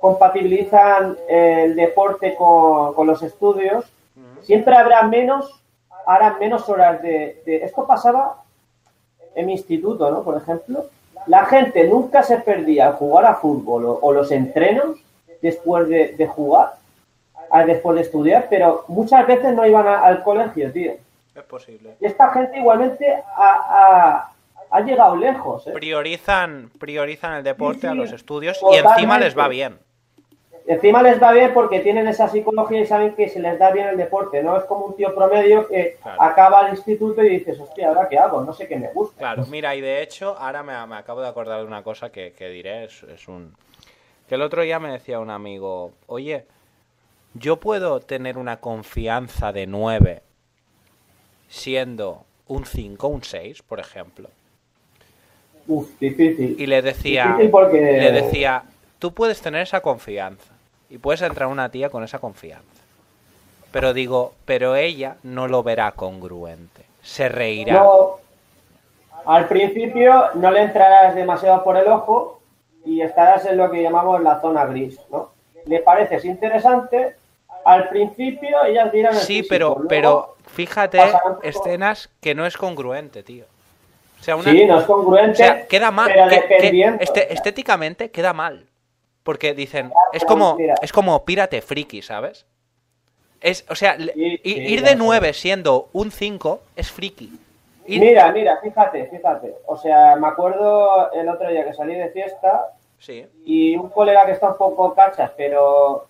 compatibilizan 0.00 1.16
el 1.28 1.74
deporte 1.76 2.34
con, 2.34 2.94
con 2.94 3.06
los 3.06 3.22
estudios, 3.22 3.84
siempre 4.42 4.74
habrá 4.74 5.02
menos, 5.02 5.60
harán 6.06 6.38
menos 6.38 6.68
horas 6.68 7.02
de, 7.02 7.42
de- 7.44 7.64
Esto 7.64 7.86
pasaba 7.86 8.42
en 9.34 9.46
mi 9.46 9.52
instituto, 9.52 10.10
¿no? 10.10 10.22
Por 10.22 10.36
ejemplo, 10.36 10.86
la 11.26 11.44
gente 11.44 11.86
nunca 11.86 12.22
se 12.22 12.38
perdía 12.38 12.86
al 12.88 12.92
jugar 12.94 13.26
a 13.26 13.34
fútbol 13.34 13.84
o, 13.84 13.98
o 14.00 14.12
los 14.12 14.30
entrenos 14.30 14.98
después 15.42 15.88
de, 15.88 16.08
de 16.16 16.26
jugar, 16.26 16.74
a- 17.50 17.64
después 17.64 17.96
de 17.96 18.02
estudiar, 18.02 18.46
pero 18.48 18.84
muchas 18.88 19.26
veces 19.26 19.54
no 19.54 19.66
iban 19.66 19.86
a- 19.86 20.00
al 20.00 20.22
colegio, 20.22 20.72
tío. 20.72 20.92
Es 21.34 21.42
posible. 21.44 21.94
Y 22.00 22.06
esta 22.06 22.30
gente 22.30 22.58
igualmente 22.58 23.22
ha, 23.36 24.30
ha- 24.70 24.80
llegado 24.80 25.16
lejos, 25.16 25.66
¿eh? 25.66 25.72
Priorizan, 25.72 26.70
priorizan 26.78 27.34
el 27.34 27.42
deporte 27.44 27.82
Sí, 27.82 27.86
a 27.86 27.94
los 27.94 28.12
estudios 28.12 28.60
y 28.72 28.76
encima 28.76 29.18
les 29.18 29.36
va 29.36 29.48
bien. 29.48 29.78
Encima 30.66 31.02
les 31.02 31.22
va 31.22 31.32
bien 31.32 31.54
porque 31.54 31.80
tienen 31.80 32.06
esa 32.08 32.28
psicología 32.28 32.80
y 32.80 32.86
saben 32.86 33.14
que 33.14 33.30
se 33.30 33.40
les 33.40 33.58
da 33.58 33.70
bien 33.70 33.88
el 33.88 33.96
deporte, 33.96 34.42
¿no? 34.42 34.54
Es 34.54 34.64
como 34.64 34.84
un 34.84 34.96
tío 34.96 35.14
promedio 35.14 35.66
que 35.66 35.96
Claro. 36.02 36.20
acaba 36.22 36.66
el 36.66 36.74
instituto 36.74 37.22
y 37.24 37.30
dices, 37.38 37.58
hostia, 37.58 37.88
¿ahora 37.88 38.06
qué 38.06 38.18
hago? 38.18 38.42
No 38.44 38.52
sé 38.52 38.68
qué 38.68 38.76
me 38.76 38.88
gusta. 38.92 39.16
Claro, 39.18 39.46
mira, 39.46 39.74
y 39.74 39.80
de 39.80 40.02
hecho, 40.02 40.36
ahora 40.38 40.62
me, 40.62 40.86
me 40.86 40.96
acabo 40.96 41.22
de 41.22 41.28
acordar 41.28 41.60
de 41.60 41.66
una 41.66 41.82
cosa 41.82 42.12
que, 42.12 42.32
que 42.34 42.50
diré, 42.50 42.84
es, 42.84 43.02
es 43.04 43.28
un... 43.28 43.54
Que 44.28 44.34
el 44.34 44.42
otro 44.42 44.60
día 44.60 44.78
me 44.78 44.90
decía 44.92 45.20
un 45.20 45.30
amigo, 45.30 45.92
oye, 46.06 46.44
yo 47.32 47.56
puedo 47.56 48.00
tener 48.00 48.36
una 48.36 48.58
confianza 48.58 49.52
de 49.52 49.66
9 49.66 50.22
siendo 51.48 52.24
un 52.46 52.66
5, 52.66 53.08
un 53.08 53.22
6, 53.22 53.62
por 53.62 53.80
ejemplo. 53.80 54.28
Uf, 55.68 55.86
difícil. 56.00 56.56
Y 56.58 56.66
le 56.66 56.80
decía, 56.80 57.36
porque... 57.50 57.78
le 57.78 58.10
decía, 58.10 58.64
tú 58.98 59.12
puedes 59.12 59.40
tener 59.40 59.62
esa 59.62 59.80
confianza 59.80 60.52
y 60.88 60.96
puedes 60.98 61.20
entrar 61.22 61.48
a 61.48 61.52
una 61.52 61.68
tía 61.68 61.90
con 61.90 62.02
esa 62.02 62.18
confianza. 62.18 62.64
Pero 63.70 63.92
digo, 63.92 64.32
pero 64.46 64.76
ella 64.76 65.16
no 65.22 65.46
lo 65.46 65.62
verá 65.62 65.92
congruente. 65.92 66.84
Se 67.02 67.28
reirá. 67.28 67.74
No, 67.74 68.16
al 69.26 69.46
principio 69.46 70.30
no 70.34 70.50
le 70.50 70.62
entrarás 70.62 71.14
demasiado 71.14 71.62
por 71.62 71.76
el 71.76 71.86
ojo 71.86 72.40
y 72.86 73.02
estarás 73.02 73.44
en 73.44 73.58
lo 73.58 73.70
que 73.70 73.82
llamamos 73.82 74.22
la 74.22 74.40
zona 74.40 74.64
gris, 74.64 74.98
¿no? 75.10 75.30
Le 75.66 75.80
pareces 75.80 76.24
interesante, 76.24 77.14
al 77.66 77.90
principio 77.90 78.64
ellas 78.64 78.90
dirán 78.90 79.12
el 79.12 79.20
Sí, 79.20 79.42
físico, 79.42 79.84
pero, 79.86 79.86
pero 79.88 80.36
fíjate 80.46 80.98
escenas 81.42 82.08
que 82.22 82.34
no 82.34 82.46
es 82.46 82.56
congruente, 82.56 83.22
tío. 83.22 83.44
O 84.20 84.22
sea, 84.22 84.36
una, 84.36 84.50
Sí, 84.50 84.64
no 84.64 84.78
es 84.78 84.84
o 84.84 84.86
congruente, 84.86 85.36
sea, 85.36 85.66
queda 85.66 85.90
mal. 85.90 86.10
pero 86.12 86.28
que- 86.28 86.40
que 86.42 86.54
dependiendo. 86.54 87.02
este- 87.02 87.32
estéticamente 87.32 88.10
queda 88.10 88.32
mal. 88.32 88.66
Porque 89.22 89.52
dicen, 89.54 89.92
es 90.12 90.24
como, 90.24 90.56
es 90.82 90.92
como 90.92 91.24
pírate 91.24 91.60
friki, 91.60 92.00
¿sabes? 92.02 92.46
Es, 93.40 93.64
o 93.68 93.74
sea, 93.74 93.96
Sí, 93.98 94.10
sí, 94.14 94.40
ir 94.44 94.82
de 94.82 94.90
sé. 94.90 94.96
9 94.96 95.32
siendo 95.34 95.88
un 95.92 96.10
5 96.10 96.62
es 96.76 96.90
friki. 96.90 97.38
Ir- 97.86 98.00
Mira, 98.00 98.32
mira, 98.32 98.58
fíjate, 98.62 99.06
fíjate. 99.06 99.54
O 99.66 99.76
sea, 99.76 100.16
me 100.16 100.26
acuerdo 100.28 101.12
el 101.12 101.28
otro 101.28 101.48
día 101.50 101.64
que 101.64 101.72
salí 101.74 101.94
de 101.94 102.08
fiesta 102.10 102.72
Sí. 102.98 103.26
y 103.44 103.76
un 103.76 103.90
colega 103.90 104.26
que 104.26 104.32
está 104.32 104.48
un 104.50 104.56
poco 104.58 104.94
cachas, 104.94 105.30
pero 105.36 106.06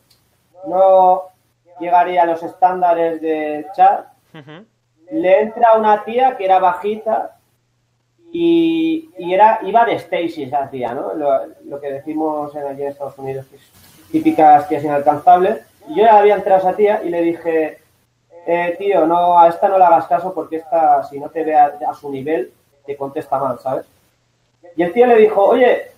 no 0.67 1.23
llegaría 1.81 2.23
a 2.23 2.27
los 2.27 2.43
estándares 2.43 3.21
de 3.21 3.67
chat, 3.77 4.07
le 5.11 5.41
entra 5.41 5.75
una 5.75 6.05
tía 6.05 6.37
que 6.37 6.45
era 6.45 6.59
bajita 6.59 7.37
y, 8.33 9.11
era 9.19 9.61
iba 9.63 9.85
de 9.85 9.95
Stacy 9.95 10.45
esa 10.45 10.69
tía, 10.71 10.95
¿no? 10.95 11.13
Lo, 11.15 11.81
que 11.81 11.93
decimos 11.93 12.55
en 12.55 12.67
allí 12.67 12.83
en 12.83 12.89
Estados 12.89 13.19
Unidos, 13.19 13.47
que 13.51 13.57
es 13.57 13.63
típicas 14.11 14.69
tías 14.69 14.85
inalcanzables. 14.85 15.61
Y 15.89 15.97
yo 15.97 16.05
ya 16.05 16.19
había 16.19 16.35
entrado 16.35 16.57
a 16.57 16.71
esa 16.71 16.77
tía 16.77 17.03
y 17.03 17.09
le 17.09 17.23
dije, 17.23 17.79
eh, 18.47 18.77
tío, 18.79 19.07
no, 19.07 19.39
a 19.39 19.49
esta 19.49 19.69
no 19.69 19.79
le 19.79 19.85
hagas 19.85 20.07
caso 20.07 20.35
porque 20.35 20.57
esta, 20.57 21.03
si 21.05 21.19
no 21.19 21.29
te 21.31 21.45
ve 21.45 21.55
a, 21.55 21.95
su 21.99 22.11
nivel, 22.11 22.53
te 22.85 22.97
contesta 22.97 23.39
mal, 23.39 23.59
¿sabes? 23.59 23.87
Y 24.77 24.83
el 24.83 24.93
tío 24.93 25.07
le 25.07 25.17
dijo, 25.17 25.45
oye, 25.45 25.91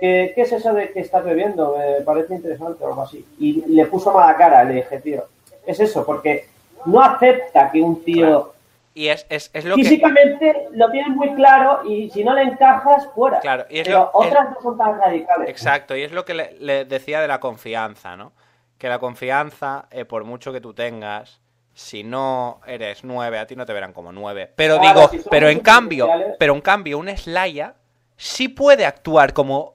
¿qué, 0.00 0.32
qué 0.34 0.42
es 0.42 0.52
eso 0.52 0.72
de 0.74 0.90
que 0.90 1.00
estás 1.00 1.24
bebiendo? 1.24 1.76
Me 1.76 2.02
parece 2.02 2.34
interesante 2.34 2.84
o 2.84 2.88
algo 2.88 3.02
así. 3.02 3.24
Y 3.38 3.64
le 3.66 3.86
puso 3.86 4.12
mala 4.12 4.36
cara, 4.36 4.64
le 4.64 4.74
dije, 4.74 5.00
tío, 5.00 5.24
es 5.66 5.80
eso, 5.80 6.04
porque 6.04 6.46
no 6.84 7.00
acepta 7.00 7.70
que 7.70 7.80
un 7.80 8.02
tío. 8.04 8.52
Y 8.98 9.10
es, 9.10 9.26
es, 9.28 9.48
es 9.54 9.64
lo 9.64 9.76
que... 9.76 9.82
físicamente 9.84 10.66
lo 10.72 10.90
tiene 10.90 11.10
muy 11.10 11.32
claro 11.36 11.82
y 11.88 12.10
si 12.10 12.24
no 12.24 12.34
le 12.34 12.42
encajas, 12.42 13.08
fuera. 13.14 13.38
Claro, 13.38 13.64
y 13.70 13.78
es 13.78 13.86
Pero 13.86 14.00
lo- 14.00 14.10
otras 14.12 14.50
no 14.50 14.60
son 14.60 14.76
tan 14.76 14.98
radicales. 14.98 15.48
Exacto, 15.48 15.94
y 15.96 16.02
es 16.02 16.10
lo 16.10 16.24
que 16.24 16.34
le, 16.34 16.56
le 16.58 16.84
decía 16.84 17.20
de 17.20 17.28
la 17.28 17.38
confianza, 17.38 18.16
¿no? 18.16 18.32
Que 18.76 18.88
la 18.88 18.98
confianza, 18.98 19.86
eh, 19.92 20.04
por 20.04 20.24
mucho 20.24 20.52
que 20.52 20.60
tú 20.60 20.74
tengas, 20.74 21.40
si 21.74 22.02
no 22.02 22.60
eres 22.66 23.04
nueve, 23.04 23.38
a 23.38 23.46
ti 23.46 23.54
no 23.54 23.64
te 23.66 23.72
verán 23.72 23.92
como 23.92 24.10
nueve. 24.10 24.50
Pero 24.56 24.80
Claro, 24.80 25.08
digo, 25.08 25.08
si 25.22 25.28
pero 25.30 25.48
en 25.48 25.60
cambio, 25.60 26.08
pero 26.40 26.54
en 26.54 26.60
cambio, 26.60 26.98
un 26.98 27.08
Slaya 27.16 27.74
sí 28.16 28.48
puede 28.48 28.84
actuar 28.84 29.32
como 29.32 29.74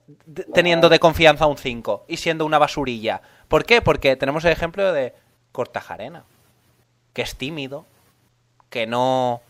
teniendo 0.54 0.90
de 0.90 1.00
confianza 1.00 1.46
un 1.46 1.58
5 1.58 2.04
y 2.10 2.18
siendo 2.18 2.46
una 2.46 2.60
basurilla. 2.60 3.22
¿Por 3.48 3.64
qué? 3.64 3.82
Porque 3.82 4.18
tenemos 4.18 4.44
el 4.44 4.52
ejemplo 4.52 4.92
de 4.92 5.14
Cortajarena, 5.54 6.26
que 7.14 7.22
es 7.22 7.38
tímido, 7.38 7.86
que 8.74 8.88
no... 8.88 9.42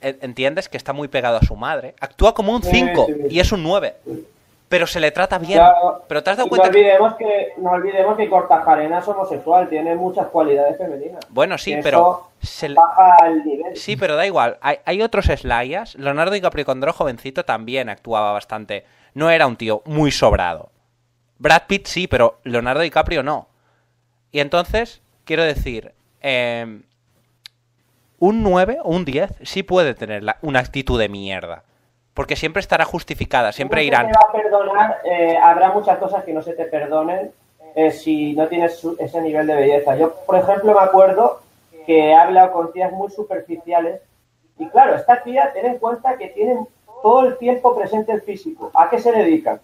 ¿Entiendes? 0.00 0.68
Que 0.68 0.76
está 0.76 0.92
muy 0.92 1.06
pegado 1.06 1.36
a 1.36 1.42
su 1.42 1.54
madre. 1.54 1.94
Actúa 2.00 2.34
como 2.34 2.52
un 2.54 2.62
Sí, 2.62 2.70
5 2.72 3.06
sí, 3.06 3.12
sí. 3.14 3.20
y 3.30 3.40
es 3.40 3.52
un 3.52 3.62
9. 3.62 3.94
Pero 4.68 4.86
se 4.88 4.98
le 4.98 5.12
trata 5.12 5.38
bien. 5.38 5.58
Claro, 5.60 6.02
Pero 6.08 6.24
te 6.24 6.30
has 6.30 6.38
dado 6.38 6.48
cuenta 6.48 6.66
no 6.66 6.72
olvidemos 6.72 7.14
que 7.14 7.52
no 7.58 7.70
olvidemos 7.70 8.16
que 8.16 8.28
Cortajarena 8.28 8.98
es 8.98 9.06
homosexual, 9.06 9.68
tiene 9.68 9.94
muchas 9.94 10.26
cualidades 10.26 10.76
femeninas. 10.76 11.24
Bueno, 11.28 11.56
sí, 11.56 11.76
pero... 11.84 12.30
eso 12.42 12.50
se 12.52 12.68
le- 12.70 12.74
baja 12.74 13.16
el 13.28 13.44
nivel. 13.44 13.76
Sí, 13.76 13.96
pero 13.96 14.16
da 14.16 14.26
igual. 14.26 14.58
Hay, 14.60 14.78
hay 14.84 15.02
otros 15.02 15.26
Slayas. 15.26 15.94
Leonardo 15.94 16.32
DiCaprio 16.32 16.64
cuando 16.64 16.86
era 16.86 16.92
jovencito 16.92 17.44
también 17.44 17.88
actuaba 17.88 18.32
bastante. 18.32 18.84
No 19.14 19.30
era 19.30 19.46
un 19.46 19.56
tío 19.56 19.82
muy 19.84 20.10
sobrado. 20.10 20.70
Brad 21.38 21.62
Pitt 21.68 21.86
sí, 21.86 22.08
pero 22.08 22.40
Leonardo 22.42 22.80
DiCaprio 22.80 23.22
no. 23.22 23.46
Y 24.32 24.40
entonces, 24.40 25.00
quiero 25.24 25.44
decir, 25.44 25.92
eh, 26.22 26.80
un 28.18 28.42
9 28.42 28.78
o 28.82 28.90
un 28.90 29.04
10 29.04 29.30
sí 29.42 29.62
puede 29.62 29.94
tener 29.94 30.22
la- 30.22 30.36
una 30.42 30.60
actitud 30.60 30.98
de 30.98 31.08
mierda. 31.08 31.62
Porque 32.14 32.34
siempre 32.36 32.60
estará 32.60 32.84
justificada, 32.86 33.52
siempre 33.52 33.80
No 33.80 33.82
se 33.82 33.86
irán. 33.88 34.06
te 34.06 34.12
va 34.14 34.26
a 34.28 34.32
perdonar, 34.32 34.96
eh, 35.04 35.36
habrá 35.36 35.70
muchas 35.72 35.98
cosas 35.98 36.24
que 36.24 36.32
no 36.32 36.42
se 36.42 36.54
te 36.54 36.64
perdonen 36.64 37.30
eh, 37.74 37.90
si 37.90 38.32
no 38.34 38.46
tienes 38.46 38.78
su- 38.78 38.96
ese 38.98 39.20
nivel 39.20 39.46
de 39.46 39.54
belleza. 39.54 39.96
Yo, 39.96 40.14
por 40.24 40.36
ejemplo, 40.36 40.72
me 40.72 40.80
acuerdo 40.80 41.40
que 41.84 42.06
he 42.08 42.14
hablado 42.14 42.50
con 42.52 42.72
tías 42.72 42.90
muy 42.90 43.10
superficiales 43.10 44.00
y 44.58 44.66
claro, 44.68 44.94
esta 44.96 45.22
tía, 45.22 45.52
ten 45.52 45.66
en 45.66 45.78
cuenta 45.78 46.16
que 46.16 46.28
tienen 46.28 46.66
todo 47.02 47.26
el 47.26 47.36
tiempo 47.36 47.76
presente 47.76 48.12
el 48.12 48.22
físico. 48.22 48.70
¿A 48.74 48.88
qué 48.88 48.98
se 48.98 49.12
dedican? 49.12 49.60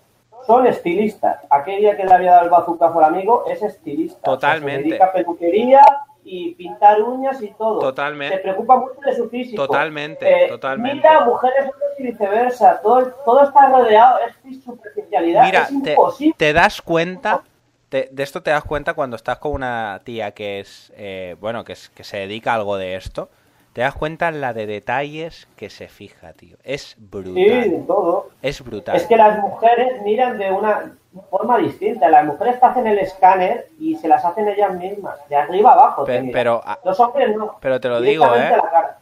Son 0.46 0.66
estilistas. 0.66 1.38
Aquel 1.48 1.78
día 1.80 1.96
que 1.96 2.04
le 2.04 2.12
había 2.12 2.32
dado 2.32 2.44
el 2.44 2.50
bazucazo 2.50 2.98
al 2.98 3.04
amigo 3.06 3.44
es 3.48 3.62
estilista. 3.62 4.18
O 4.18 4.24
sea, 4.24 4.34
Totalmente. 4.34 4.82
se 4.82 4.88
dedica 4.90 5.04
a 5.06 5.12
peluquería 5.12 5.82
y 6.24 6.54
pintar 6.54 7.02
uñas 7.02 7.42
y 7.42 7.48
todo. 7.52 7.80
Totalmente. 7.80 8.36
Se 8.36 8.42
preocupa 8.42 8.76
mucho 8.76 9.00
de 9.04 9.14
su 9.16 9.28
físico. 9.28 9.66
Totalmente, 9.66 10.44
Eh, 10.46 10.48
totalmente. 10.48 10.96
Mira, 10.96 11.24
mujeres 11.24 11.70
y 11.98 12.02
viceversa. 12.04 12.80
Todo, 12.82 13.06
todo 13.24 13.42
está 13.44 13.68
rodeado, 13.68 14.18
es 14.46 14.62
superficialidad. 14.64 15.44
Mira, 15.44 15.62
es 15.62 15.82
te, 15.82 15.90
imposible. 15.92 16.34
te 16.38 16.52
das 16.52 16.80
cuenta, 16.82 17.42
te- 17.88 18.08
de 18.12 18.22
esto 18.22 18.42
te 18.42 18.50
das 18.50 18.64
cuenta 18.64 18.94
cuando 18.94 19.16
estás 19.16 19.38
con 19.38 19.52
una 19.52 20.00
tía 20.04 20.30
que 20.32 20.60
es, 20.60 20.92
eh, 20.96 21.36
bueno, 21.40 21.64
que, 21.64 21.72
es, 21.72 21.88
que 21.90 22.04
se 22.04 22.18
dedica 22.18 22.52
a 22.52 22.56
algo 22.56 22.76
de 22.76 22.94
esto. 22.96 23.28
Te 23.72 23.80
das 23.80 23.94
cuenta 23.94 24.30
la 24.30 24.52
de 24.52 24.66
detalles 24.66 25.48
que 25.56 25.70
se 25.70 25.88
fija, 25.88 26.32
tío. 26.34 26.58
Es 26.62 26.94
brutal. 26.98 27.64
Sí, 27.64 27.84
todo. 27.86 28.28
Es 28.42 28.62
brutal. 28.62 28.96
Es 28.96 29.06
que 29.06 29.16
las 29.16 29.38
mujeres 29.38 30.02
miran 30.02 30.36
de 30.36 30.50
una 30.52 30.92
forma 31.30 31.56
distinta. 31.58 32.08
Las 32.10 32.26
mujeres 32.26 32.60
te 32.60 32.66
hacen 32.66 32.86
el 32.86 32.98
escáner 32.98 33.68
y 33.78 33.96
se 33.96 34.08
las 34.08 34.24
hacen 34.24 34.46
ellas 34.48 34.74
mismas, 34.74 35.16
de 35.30 35.36
arriba 35.36 35.72
abajo. 35.72 36.04
Pe- 36.04 36.28
pero, 36.32 36.60
ah, 36.64 36.78
los 36.84 37.00
hombres 37.00 37.34
no. 37.34 37.56
pero 37.60 37.80
te 37.80 37.88
lo 37.88 38.00
digo, 38.02 38.26
¿eh? 38.36 38.52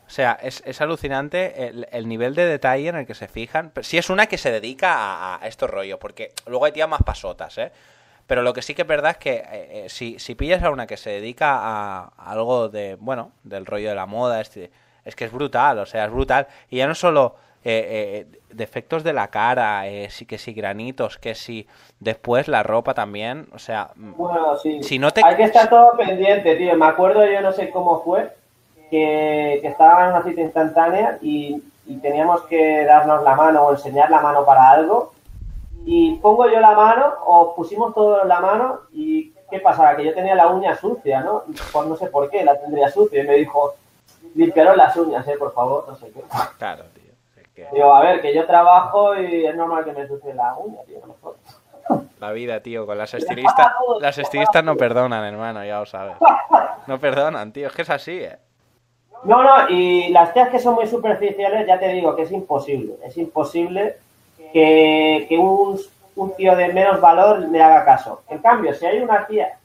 O 0.06 0.10
sea, 0.12 0.38
es, 0.40 0.62
es 0.64 0.80
alucinante 0.80 1.66
el, 1.68 1.88
el 1.90 2.08
nivel 2.08 2.34
de 2.36 2.44
detalle 2.46 2.88
en 2.88 2.96
el 2.96 3.06
que 3.06 3.14
se 3.14 3.26
fijan. 3.28 3.72
Si 3.82 3.98
es 3.98 4.08
una 4.08 4.26
que 4.26 4.38
se 4.38 4.52
dedica 4.52 4.92
a, 4.94 5.42
a 5.42 5.46
estos 5.48 5.68
rollos, 5.68 5.98
porque 5.98 6.32
luego 6.46 6.64
hay 6.64 6.72
tías 6.72 6.88
más 6.88 7.02
pasotas, 7.02 7.58
¿eh? 7.58 7.72
Pero 8.30 8.42
lo 8.42 8.52
que 8.52 8.62
sí 8.62 8.76
que 8.76 8.82
es 8.82 8.86
verdad 8.86 9.10
es 9.10 9.16
que 9.16 9.32
eh, 9.38 9.44
eh, 9.50 9.86
si, 9.88 10.16
si 10.20 10.36
pillas 10.36 10.62
a 10.62 10.70
una 10.70 10.86
que 10.86 10.96
se 10.96 11.10
dedica 11.10 11.56
a, 11.56 12.12
a 12.16 12.30
algo 12.30 12.68
de, 12.68 12.94
bueno, 13.00 13.32
del 13.42 13.66
rollo 13.66 13.88
de 13.88 13.96
la 13.96 14.06
moda, 14.06 14.40
este, 14.40 14.70
es 15.04 15.16
que 15.16 15.24
es 15.24 15.32
brutal, 15.32 15.80
o 15.80 15.84
sea, 15.84 16.04
es 16.04 16.12
brutal. 16.12 16.46
Y 16.68 16.76
ya 16.76 16.86
no 16.86 16.94
solo 16.94 17.34
eh, 17.64 18.26
eh, 18.30 18.38
defectos 18.50 19.02
de 19.02 19.14
la 19.14 19.26
cara, 19.32 19.88
eh, 19.88 20.10
sí 20.10 20.26
que 20.26 20.38
sí 20.38 20.52
granitos, 20.52 21.18
que 21.18 21.34
sí 21.34 21.66
después 21.98 22.46
la 22.46 22.62
ropa 22.62 22.94
también, 22.94 23.48
o 23.52 23.58
sea, 23.58 23.90
mm, 23.96 24.12
Bueno, 24.16 24.56
sí. 24.58 24.80
Si 24.80 25.00
no 25.00 25.10
te- 25.10 25.24
Hay 25.24 25.34
que 25.34 25.42
estar 25.42 25.68
todo 25.68 25.96
pendiente, 25.96 26.54
tío. 26.54 26.76
Me 26.76 26.86
acuerdo, 26.86 27.26
yo 27.26 27.40
no 27.40 27.50
sé 27.50 27.70
cómo 27.70 28.00
fue, 28.04 28.30
que, 28.92 29.58
que 29.60 29.66
estaba 29.66 30.04
en 30.04 30.10
una 30.10 30.22
cita 30.22 30.40
instantánea 30.40 31.18
y, 31.20 31.60
y 31.84 31.96
teníamos 31.96 32.42
que 32.42 32.84
darnos 32.84 33.24
la 33.24 33.34
mano 33.34 33.62
o 33.64 33.72
enseñar 33.72 34.08
la 34.08 34.20
mano 34.20 34.44
para 34.44 34.70
algo. 34.70 35.14
Y 35.84 36.16
pongo 36.16 36.48
yo 36.48 36.60
la 36.60 36.72
mano, 36.72 37.14
o 37.24 37.54
pusimos 37.54 37.94
todos 37.94 38.26
la 38.26 38.40
mano, 38.40 38.80
y 38.92 39.32
¿qué 39.50 39.60
pasaba? 39.60 39.96
Que 39.96 40.04
yo 40.04 40.14
tenía 40.14 40.34
la 40.34 40.48
uña 40.48 40.76
sucia, 40.76 41.20
¿no? 41.20 41.44
Pues 41.72 41.86
no 41.86 41.96
sé 41.96 42.06
por 42.06 42.30
qué, 42.30 42.44
la 42.44 42.60
tendría 42.60 42.90
sucia. 42.90 43.22
Y 43.22 43.26
me 43.26 43.34
dijo, 43.34 43.74
limpiaros 44.34 44.76
las 44.76 44.96
uñas, 44.96 45.26
¿eh? 45.26 45.36
Por 45.38 45.52
favor, 45.52 45.84
no 45.88 45.96
sé 45.96 46.10
qué. 46.12 46.22
claro, 46.58 46.84
tío. 46.94 47.12
es 47.36 47.48
que 47.48 47.66
Digo, 47.72 47.94
a 47.94 48.00
ver, 48.00 48.20
que 48.20 48.34
yo 48.34 48.46
trabajo 48.46 49.16
y 49.16 49.46
es 49.46 49.56
normal 49.56 49.84
que 49.84 49.92
me 49.92 50.02
ensucie 50.02 50.34
la 50.34 50.54
uña, 50.56 50.80
tío. 50.86 50.98
No 51.00 51.08
me 51.08 51.14
jodas. 51.20 51.60
La 52.20 52.32
vida, 52.32 52.60
tío, 52.60 52.86
con 52.86 52.98
las 52.98 53.14
estilistas. 53.14 53.72
Las 54.00 54.18
estilistas 54.18 54.62
no 54.62 54.76
perdonan, 54.76 55.24
hermano, 55.24 55.64
ya 55.64 55.80
lo 55.80 55.86
sabes. 55.86 56.16
No 56.86 56.98
perdonan, 57.00 57.52
tío, 57.52 57.66
es 57.66 57.72
que 57.72 57.82
es 57.82 57.90
así, 57.90 58.18
eh. 58.20 58.38
No, 59.24 59.42
no, 59.42 59.68
y 59.68 60.08
las 60.10 60.32
tías 60.32 60.48
que 60.48 60.58
son 60.58 60.74
muy 60.74 60.86
superficiales, 60.86 61.66
ya 61.66 61.78
te 61.78 61.88
digo 61.88 62.16
que 62.16 62.22
es 62.22 62.32
imposible. 62.32 62.94
Es 63.04 63.16
imposible 63.18 63.96
que, 64.52 65.26
que 65.28 65.38
un, 65.38 65.78
un 66.16 66.36
tío 66.36 66.56
de 66.56 66.72
menos 66.72 67.00
valor 67.00 67.38
le 67.40 67.62
haga 67.62 67.84
caso. 67.84 68.22
En 68.28 68.38
cambio, 68.38 68.74
si 68.74 68.86
hay 68.86 68.98
una 69.00 69.26
tía 69.26 69.56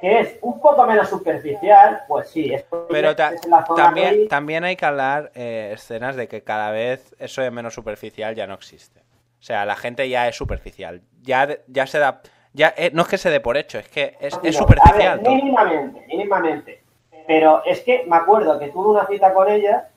que 0.00 0.20
es 0.20 0.38
un 0.42 0.60
poco 0.60 0.86
menos 0.86 1.08
superficial, 1.08 2.02
pues 2.06 2.30
sí, 2.30 2.54
es 2.54 2.64
Pero 2.88 3.16
ta- 3.16 3.32
es 3.34 3.44
la 3.46 3.66
zona 3.66 3.84
también, 3.84 4.28
también 4.28 4.62
hay 4.64 4.76
que 4.76 4.86
hablar 4.86 5.32
eh, 5.34 5.72
escenas 5.74 6.14
de 6.14 6.28
que 6.28 6.44
cada 6.44 6.70
vez 6.70 7.14
eso 7.18 7.42
de 7.42 7.50
menos 7.50 7.74
superficial 7.74 8.34
ya 8.36 8.46
no 8.46 8.54
existe. 8.54 9.00
O 9.00 9.42
sea, 9.42 9.66
la 9.66 9.74
gente 9.76 10.08
ya 10.08 10.28
es 10.28 10.36
superficial. 10.36 11.02
Ya, 11.22 11.48
ya 11.66 11.86
se 11.86 11.98
da. 11.98 12.20
Ya, 12.52 12.72
eh, 12.76 12.90
no 12.92 13.02
es 13.02 13.08
que 13.08 13.18
se 13.18 13.30
dé 13.30 13.40
por 13.40 13.56
hecho, 13.56 13.78
es 13.78 13.88
que 13.88 14.16
es, 14.20 14.34
superficial. 14.56 15.18
ver, 15.20 15.28
mínimamente, 15.28 16.04
mínimamente. 16.08 16.82
Pero 17.26 17.62
es 17.64 17.80
que 17.80 18.04
me 18.06 18.16
acuerdo 18.16 18.58
que 18.58 18.68
tuve 18.68 18.90
una 18.90 19.06
cita 19.06 19.34
con 19.34 19.48
ella, 19.48 19.88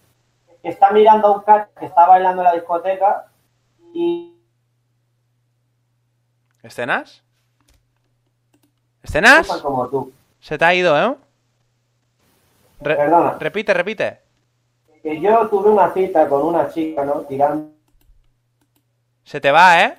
que 0.61 0.69
está 0.69 0.91
mirando 0.91 1.27
a 1.27 1.31
un 1.37 1.41
cat 1.43 1.69
que 1.79 1.85
está 1.85 2.05
bailando 2.07 2.41
en 2.41 2.47
la 2.47 2.53
discoteca 2.53 3.27
¿Escenas? 6.63 7.23
¿Escenas? 9.03 9.47
piensan 9.47 9.61
como 9.61 9.87
tú. 9.89 10.11
Se 10.39 10.57
te 10.57 10.65
ha 10.65 10.73
ido, 10.73 10.97
¿eh? 10.97 11.15
Re- 12.81 12.95
Perdona. 12.95 13.37
repite, 13.39 13.73
repite. 13.73 14.19
Que 15.01 15.19
yo 15.19 15.47
tuve 15.49 15.69
una 15.69 15.91
cita 15.93 16.27
con 16.29 16.43
una 16.43 16.69
chica, 16.69 17.03
¿no? 17.03 17.21
Tirando 17.21 17.71
Se 19.23 19.41
te 19.41 19.51
va, 19.51 19.83
¿eh? 19.83 19.97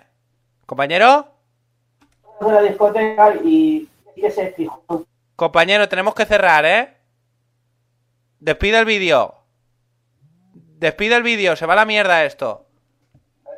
Compañero. 0.66 1.26
discoteca 2.62 3.34
y 3.44 3.88
Compañero, 5.36 5.88
tenemos 5.88 6.14
que 6.14 6.24
cerrar, 6.26 6.64
¿eh? 6.64 6.96
Despide 8.38 8.78
el 8.78 8.84
vídeo. 8.84 9.34
Despide 10.54 11.16
el 11.16 11.22
vídeo, 11.22 11.56
se 11.56 11.66
va 11.66 11.72
a 11.74 11.76
la 11.76 11.84
mierda 11.84 12.24
esto. 12.24 12.66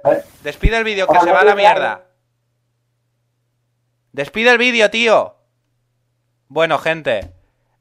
¿Eh? 0.04 0.22
Despide 0.42 0.76
el 0.78 0.84
vídeo, 0.84 1.06
que 1.06 1.20
se 1.20 1.32
va 1.32 1.40
a 1.40 1.44
la 1.44 1.54
mierda. 1.54 2.02
Despide 4.12 4.50
el 4.50 4.58
vídeo, 4.58 4.90
tío. 4.90 5.34
Bueno, 6.48 6.78
gente. 6.78 7.32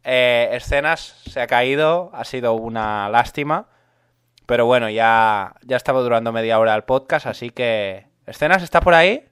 eh, 0.03 0.49
escenas 0.53 0.99
se 1.29 1.41
ha 1.41 1.47
caído. 1.47 2.09
Ha 2.13 2.25
sido 2.25 2.53
una 2.53 3.07
lástima. 3.09 3.67
Pero 4.45 4.65
bueno, 4.65 4.89
ya, 4.89 5.55
ya 5.62 5.77
estaba 5.77 6.01
durando 6.01 6.31
media 6.33 6.59
hora 6.59 6.75
el 6.75 6.83
podcast, 6.83 7.27
así 7.27 7.49
que... 7.49 8.07
¿Escenas 8.25 8.62
está 8.62 8.81
por 8.81 8.93
ahí? 8.93 9.25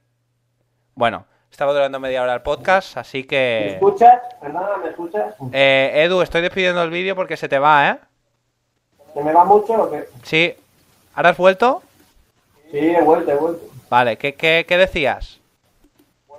Bueno, 0.95 1.25
estaba 1.51 1.73
durando 1.73 1.99
media 1.99 2.23
hora 2.23 2.34
el 2.34 2.41
podcast, 2.41 2.95
así 2.95 3.19
¿Me 3.23 3.27
que... 3.27 3.67
escuchas? 3.73 4.21
Perdona, 4.39 4.77
¿me 4.82 4.89
escuchas? 4.89 5.36
Eh, 5.51 5.91
Edu, 6.06 6.21
estoy 6.21 6.41
despidiendo 6.41 6.82
el 6.82 6.89
vídeo 6.91 7.13
porque 7.15 7.36
se 7.36 7.49
te 7.49 7.60
va, 7.60 7.89
¿eh? 7.89 7.99
¿Se 9.13 9.21
me 9.21 9.34
va 9.34 9.43
mucho 9.43 9.73
o 9.73 9.91
qué? 9.91 10.08
Sí. 10.23 10.56
¿Ahora 11.13 11.32
has 11.32 11.38
vuelto? 11.38 11.84
Sí, 12.72 12.78
he 12.80 13.02
vuelto, 13.02 13.32
he 13.32 13.36
vuelto. 13.36 13.66
Vale, 13.90 14.18
¿qué, 14.18 14.34
qué, 14.36 14.66
qué 14.68 14.78
decías? 14.78 15.40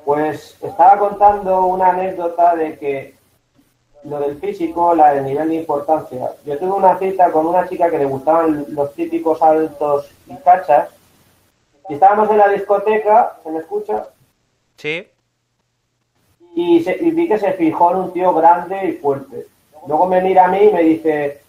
Pues 0.04 0.56
estaba 0.62 0.98
contando 0.98 1.66
una 1.66 1.90
anécdota 1.90 2.56
de 2.56 2.78
que 2.78 3.14
lo 4.04 4.18
del 4.18 4.38
físico, 4.40 4.94
la 4.94 5.12
del 5.14 5.24
nivel 5.26 5.48
de 5.50 5.54
importancia. 5.56 6.32
Yo 6.44 6.58
tuve 6.58 6.72
una 6.72 6.98
cita 6.98 7.30
con 7.30 7.46
una 7.46 7.68
chica 7.68 7.88
que 7.90 7.98
le 7.98 8.06
gustaban 8.06 8.64
los 8.70 8.92
típicos 8.94 9.40
altos 9.42 10.10
y 10.26 10.34
cachas. 10.36 10.88
Y 11.88 11.94
estábamos 11.94 12.30
en 12.30 12.38
la 12.38 12.48
discoteca, 12.48 13.36
¿se 13.44 13.50
me 13.50 13.58
escucha? 13.60 14.08
Sí. 14.76 15.06
Y, 16.54 16.82
se- 16.82 16.96
y 17.00 17.10
vi 17.12 17.28
que 17.28 17.38
se 17.38 17.52
fijó 17.52 17.92
en 17.92 17.96
un 17.98 18.12
tío 18.12 18.34
grande 18.34 18.88
y 18.88 18.92
fuerte. 18.92 19.46
Luego 19.86 20.06
me 20.06 20.20
mira 20.20 20.46
a 20.46 20.48
mí 20.48 20.64
y 20.64 20.72
me 20.72 20.82
dice, 20.82 21.40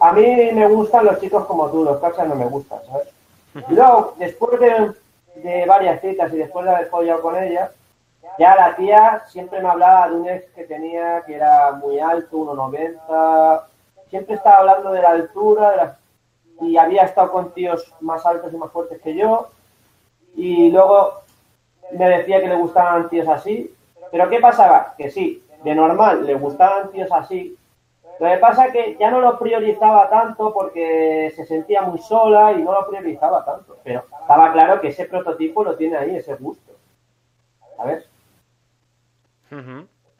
a 0.00 0.12
mí 0.12 0.22
me 0.52 0.68
gustan 0.68 1.06
los 1.06 1.20
chicos 1.20 1.44
como 1.46 1.68
tú, 1.70 1.82
los 1.84 1.98
cachas 2.00 2.28
no 2.28 2.34
me 2.36 2.46
gustan, 2.46 2.78
¿sabes? 2.86 3.08
Luego, 3.68 4.14
después 4.18 4.60
de, 4.60 4.92
de 5.36 5.66
varias 5.66 6.00
citas 6.00 6.32
y 6.32 6.38
después 6.38 6.64
de 6.64 6.72
haber 6.72 6.88
follado 6.88 7.22
con 7.22 7.36
ella, 7.36 7.70
ya 8.38 8.54
la 8.54 8.76
tía 8.76 9.22
siempre 9.28 9.62
me 9.62 9.68
hablaba 9.68 10.08
de 10.08 10.14
un 10.16 10.28
ex 10.28 10.44
que 10.52 10.64
tenía 10.64 11.22
que 11.22 11.36
era 11.36 11.72
muy 11.72 11.98
alto, 11.98 12.36
1,90. 12.36 13.62
Siempre 14.10 14.34
estaba 14.34 14.58
hablando 14.58 14.92
de 14.92 15.02
la 15.02 15.10
altura 15.10 15.98
y 16.60 16.76
había 16.76 17.02
estado 17.02 17.32
con 17.32 17.52
tíos 17.52 17.92
más 18.00 18.24
altos 18.26 18.52
y 18.52 18.56
más 18.56 18.70
fuertes 18.70 19.00
que 19.00 19.14
yo. 19.14 19.48
Y 20.34 20.70
luego 20.70 21.22
me 21.92 22.08
decía 22.08 22.40
que 22.40 22.48
le 22.48 22.56
gustaban 22.56 23.08
tíos 23.08 23.28
así. 23.28 23.74
Pero 24.10 24.28
¿qué 24.28 24.38
pasaba? 24.38 24.94
Que 24.98 25.10
sí, 25.10 25.42
de 25.64 25.74
normal 25.74 26.26
le 26.26 26.34
gustaban 26.34 26.90
tíos 26.90 27.10
así. 27.12 27.56
Lo 28.18 28.28
que 28.28 28.36
pasa 28.38 28.66
es 28.66 28.72
que 28.72 28.96
ya 28.98 29.10
no 29.10 29.20
lo 29.20 29.38
priorizaba 29.38 30.08
tanto 30.08 30.52
porque 30.52 31.32
se 31.36 31.44
sentía 31.44 31.82
muy 31.82 31.98
sola 31.98 32.52
y 32.52 32.62
no 32.62 32.72
lo 32.72 32.88
priorizaba 32.88 33.44
tanto. 33.44 33.78
Pero 33.84 34.04
estaba 34.20 34.52
claro 34.52 34.80
que 34.80 34.88
ese 34.88 35.04
prototipo 35.04 35.62
lo 35.62 35.76
tiene 35.76 35.96
ahí, 35.96 36.16
ese 36.16 36.34
gusto. 36.36 36.72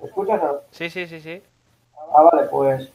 ¿Me 0.01 0.07
escuchas? 0.07 0.43
o 0.43 0.47
no? 0.47 0.59
Sí, 0.71 0.91
sí, 0.91 1.07
sí, 1.07 1.21
sí. 1.21 1.43
Ah, 2.13 2.23
vale, 2.23 2.49
pues 2.49 2.93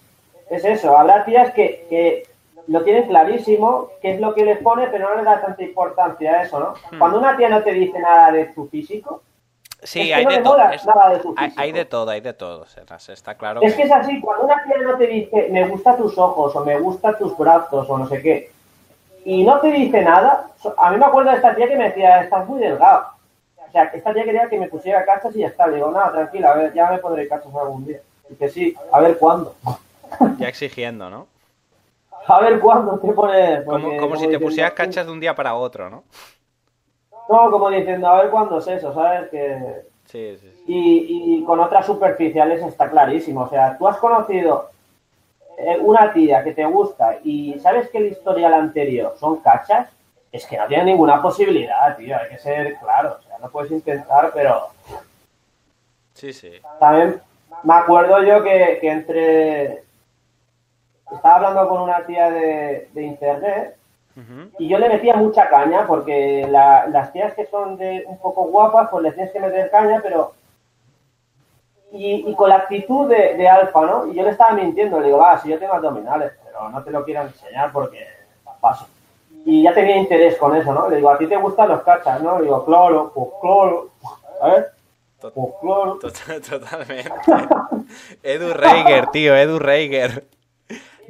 es 0.50 0.66
eso. 0.66 0.98
Habrá 0.98 1.26
tías 1.26 1.52
que, 1.54 1.86
que 1.90 2.28
lo 2.68 2.84
tienen 2.84 3.08
clarísimo, 3.08 3.90
qué 4.02 4.14
es 4.14 4.22
lo 4.22 4.34
que 4.34 4.46
les 4.46 4.60
pone, 4.60 4.88
pero 4.88 5.10
no 5.10 5.16
le 5.16 5.24
da 5.24 5.42
tanta 5.42 5.64
importancia 5.64 6.32
a 6.32 6.44
eso, 6.44 6.60
¿no? 6.60 6.74
Hmm. 6.92 7.00
Cuando 7.00 7.20
una 7.20 7.36
tía 7.36 7.50
no 7.50 7.64
te 7.64 7.74
dice 7.74 8.00
nada 8.00 8.32
de 8.32 8.46
tu 8.46 8.68
físico, 8.68 9.24
Sí, 9.84 10.12
hay 10.14 10.26
de 10.26 10.38
todo. 10.40 10.58
Hay, 11.58 11.72
de 11.72 11.86
todo, 11.86 12.12
hay 12.12 12.22
de 12.22 12.34
todo. 12.34 12.66
Está 13.08 13.36
claro. 13.36 13.62
es 13.62 13.74
que 13.76 13.84
es 13.84 13.92
así. 13.92 14.22
Cuando 14.22 14.46
una 14.46 14.64
tía 14.64 14.78
no 14.78 14.98
te 14.98 15.08
dice, 15.08 15.48
me 15.52 15.68
gustan 15.68 15.98
tus 15.98 16.18
ojos, 16.18 16.56
o 16.56 16.66
me 16.66 16.78
gustan 16.80 17.18
tus 17.18 17.36
brazos, 17.38 17.90
o 17.90 17.98
no 17.98 18.08
sé 18.08 18.22
qué, 18.22 18.52
y 19.26 19.44
no 19.44 19.60
te 19.60 19.72
dice 19.72 20.02
nada, 20.02 20.48
a 20.78 20.92
mí 20.92 20.98
me 20.98 21.06
acuerdo 21.06 21.32
de 21.32 21.38
esta 21.38 21.56
tía 21.56 21.68
que 21.68 21.76
me 21.76 21.86
decía, 21.86 22.22
estás 22.22 22.48
muy 22.48 22.60
delgado. 22.60 23.08
o 23.68 23.72
sea, 23.72 23.84
esta 23.86 24.14
tía 24.14 24.24
quería 24.24 24.50
que 24.50 24.60
me 24.60 24.68
pusiera 24.68 25.06
cachas 25.06 25.36
y 25.36 25.40
ya 25.40 25.48
está. 25.48 25.68
Le 25.68 25.76
digo, 25.76 25.92
nada, 25.92 26.12
tranquila, 26.12 26.52
a 26.52 26.56
ver, 26.56 26.74
ya 26.74 26.90
me 26.90 26.98
pondré 27.00 27.28
cachas 27.28 27.54
algún 27.54 27.86
día. 27.86 28.02
Y 28.30 28.36
que 28.36 28.50
sí, 28.50 28.76
a 28.92 29.00
ver 29.00 29.18
cuándo. 29.18 29.56
Ya 30.38 30.48
exigiendo, 30.48 31.10
¿no? 31.10 31.28
A 32.28 32.40
ver 32.40 32.60
cuándo 32.60 33.00
te 33.00 33.12
pones. 33.14 33.66
Como, 33.66 33.98
como 33.98 34.16
si 34.16 34.28
te 34.28 34.40
pusieras 34.40 34.74
cachas 34.74 35.08
de 35.08 35.12
un 35.12 35.20
día 35.20 35.34
para 35.34 35.56
otro, 35.56 35.90
¿no? 35.90 36.04
No, 37.30 37.50
como 37.52 37.70
diciendo, 37.70 38.08
a 38.08 38.22
ver 38.22 38.32
cuándo 38.32 38.58
es 38.60 38.68
eso, 38.68 38.94
¿sabes? 38.94 39.30
Que... 39.30 39.84
Sí, 40.06 40.38
sí, 40.42 40.52
sí. 40.54 40.64
Y, 40.68 41.36
y 41.38 41.44
con 41.46 41.60
otras 41.60 41.86
superficiales 41.86 42.62
está 42.64 42.90
clarísimo. 42.90 43.42
O 43.44 43.50
sea, 43.50 43.78
tú 43.78 43.88
has 43.88 43.98
conocido 43.98 44.70
eh, 45.58 45.78
una 45.80 46.12
tía 46.12 46.44
que 46.44 46.52
te 46.54 46.66
gusta 46.66 47.18
y 47.24 47.58
sabes 47.60 47.90
que 47.90 48.00
el 48.00 48.08
historial 48.08 48.54
anterior 48.54 49.14
son 49.18 49.38
cachas, 49.38 49.90
es 50.32 50.46
que 50.46 50.58
no 50.58 50.68
tiene 50.68 50.86
ninguna 50.86 51.22
posibilidad, 51.22 51.96
tío. 51.96 52.18
Hay 52.18 52.30
que 52.30 52.38
ser 52.40 52.78
claro. 52.80 53.18
O 53.20 53.24
sea, 53.24 53.38
no 53.40 53.50
puedes 53.50 53.72
intentar, 53.72 54.32
pero 54.34 54.68
Sí, 56.14 56.34
sí. 56.34 56.52
también 56.80 57.22
me 57.64 57.74
acuerdo 57.74 58.22
yo 58.24 58.44
que, 58.44 58.78
que 58.82 58.90
entre. 58.92 59.84
Estaba 61.12 61.36
hablando 61.36 61.68
con 61.70 61.82
una 61.82 62.06
tía 62.06 62.30
de, 62.32 62.90
de 62.94 63.02
internet 63.04 63.76
Y 64.60 64.68
yo 64.68 64.78
le 64.78 64.90
metía 64.90 65.16
mucha 65.16 65.48
caña 65.50 65.86
porque 65.88 66.46
la- 66.50 66.86
las 66.88 67.12
tías 67.14 67.34
que 67.34 67.46
son 67.48 67.78
de 67.78 68.04
un 68.08 68.18
poco 68.20 68.44
guapas, 68.46 68.90
pues 68.90 69.04
les 69.04 69.14
tienes 69.16 69.32
que 69.32 69.40
meter 69.40 69.70
caña, 69.72 70.00
pero. 70.04 70.34
Y, 71.94 72.30
y 72.30 72.36
con 72.36 72.50
la 72.50 72.56
actitud 72.56 73.10
de, 73.10 73.36
de 73.36 73.48
alfa, 73.50 73.82
¿no? 73.82 74.08
Y 74.08 74.16
yo 74.16 74.24
le 74.24 74.30
estaba 74.30 74.54
mintiendo, 74.54 75.00
le 75.00 75.08
digo, 75.08 75.18
va, 75.18 75.38
si 75.42 75.50
yo 75.50 75.60
tengo 75.60 75.74
abdominales, 75.74 76.32
pero 76.46 76.70
no 76.70 76.82
te 76.84 76.92
lo 76.92 77.04
quiero 77.04 77.22
enseñar 77.24 77.72
porque 77.74 78.06
paso. 78.62 78.88
Y 79.46 79.64
ya 79.64 79.74
tenía 79.74 79.98
interés 79.98 80.38
con 80.38 80.56
eso, 80.56 80.74
¿no? 80.74 80.88
Le 80.90 80.98
digo, 80.98 81.10
¿a 81.10 81.18
ti 81.18 81.28
te 81.28 81.36
gustan 81.36 81.68
los 81.70 81.82
cachas, 81.82 82.22
no? 82.22 82.38
Le 82.38 82.46
digo, 82.46 82.64
claro, 82.64 83.12
pues 83.14 83.28
claro, 83.42 83.90
¿sabes? 84.40 84.66
Pues 85.20 85.34
claro. 85.62 86.00
Tot- 86.00 86.42
Totalmente. 86.50 87.12
Edu 88.24 88.54
Reiger, 88.54 89.08
tío, 89.08 89.36
Edu 89.36 89.60
Reiger. 89.60 90.24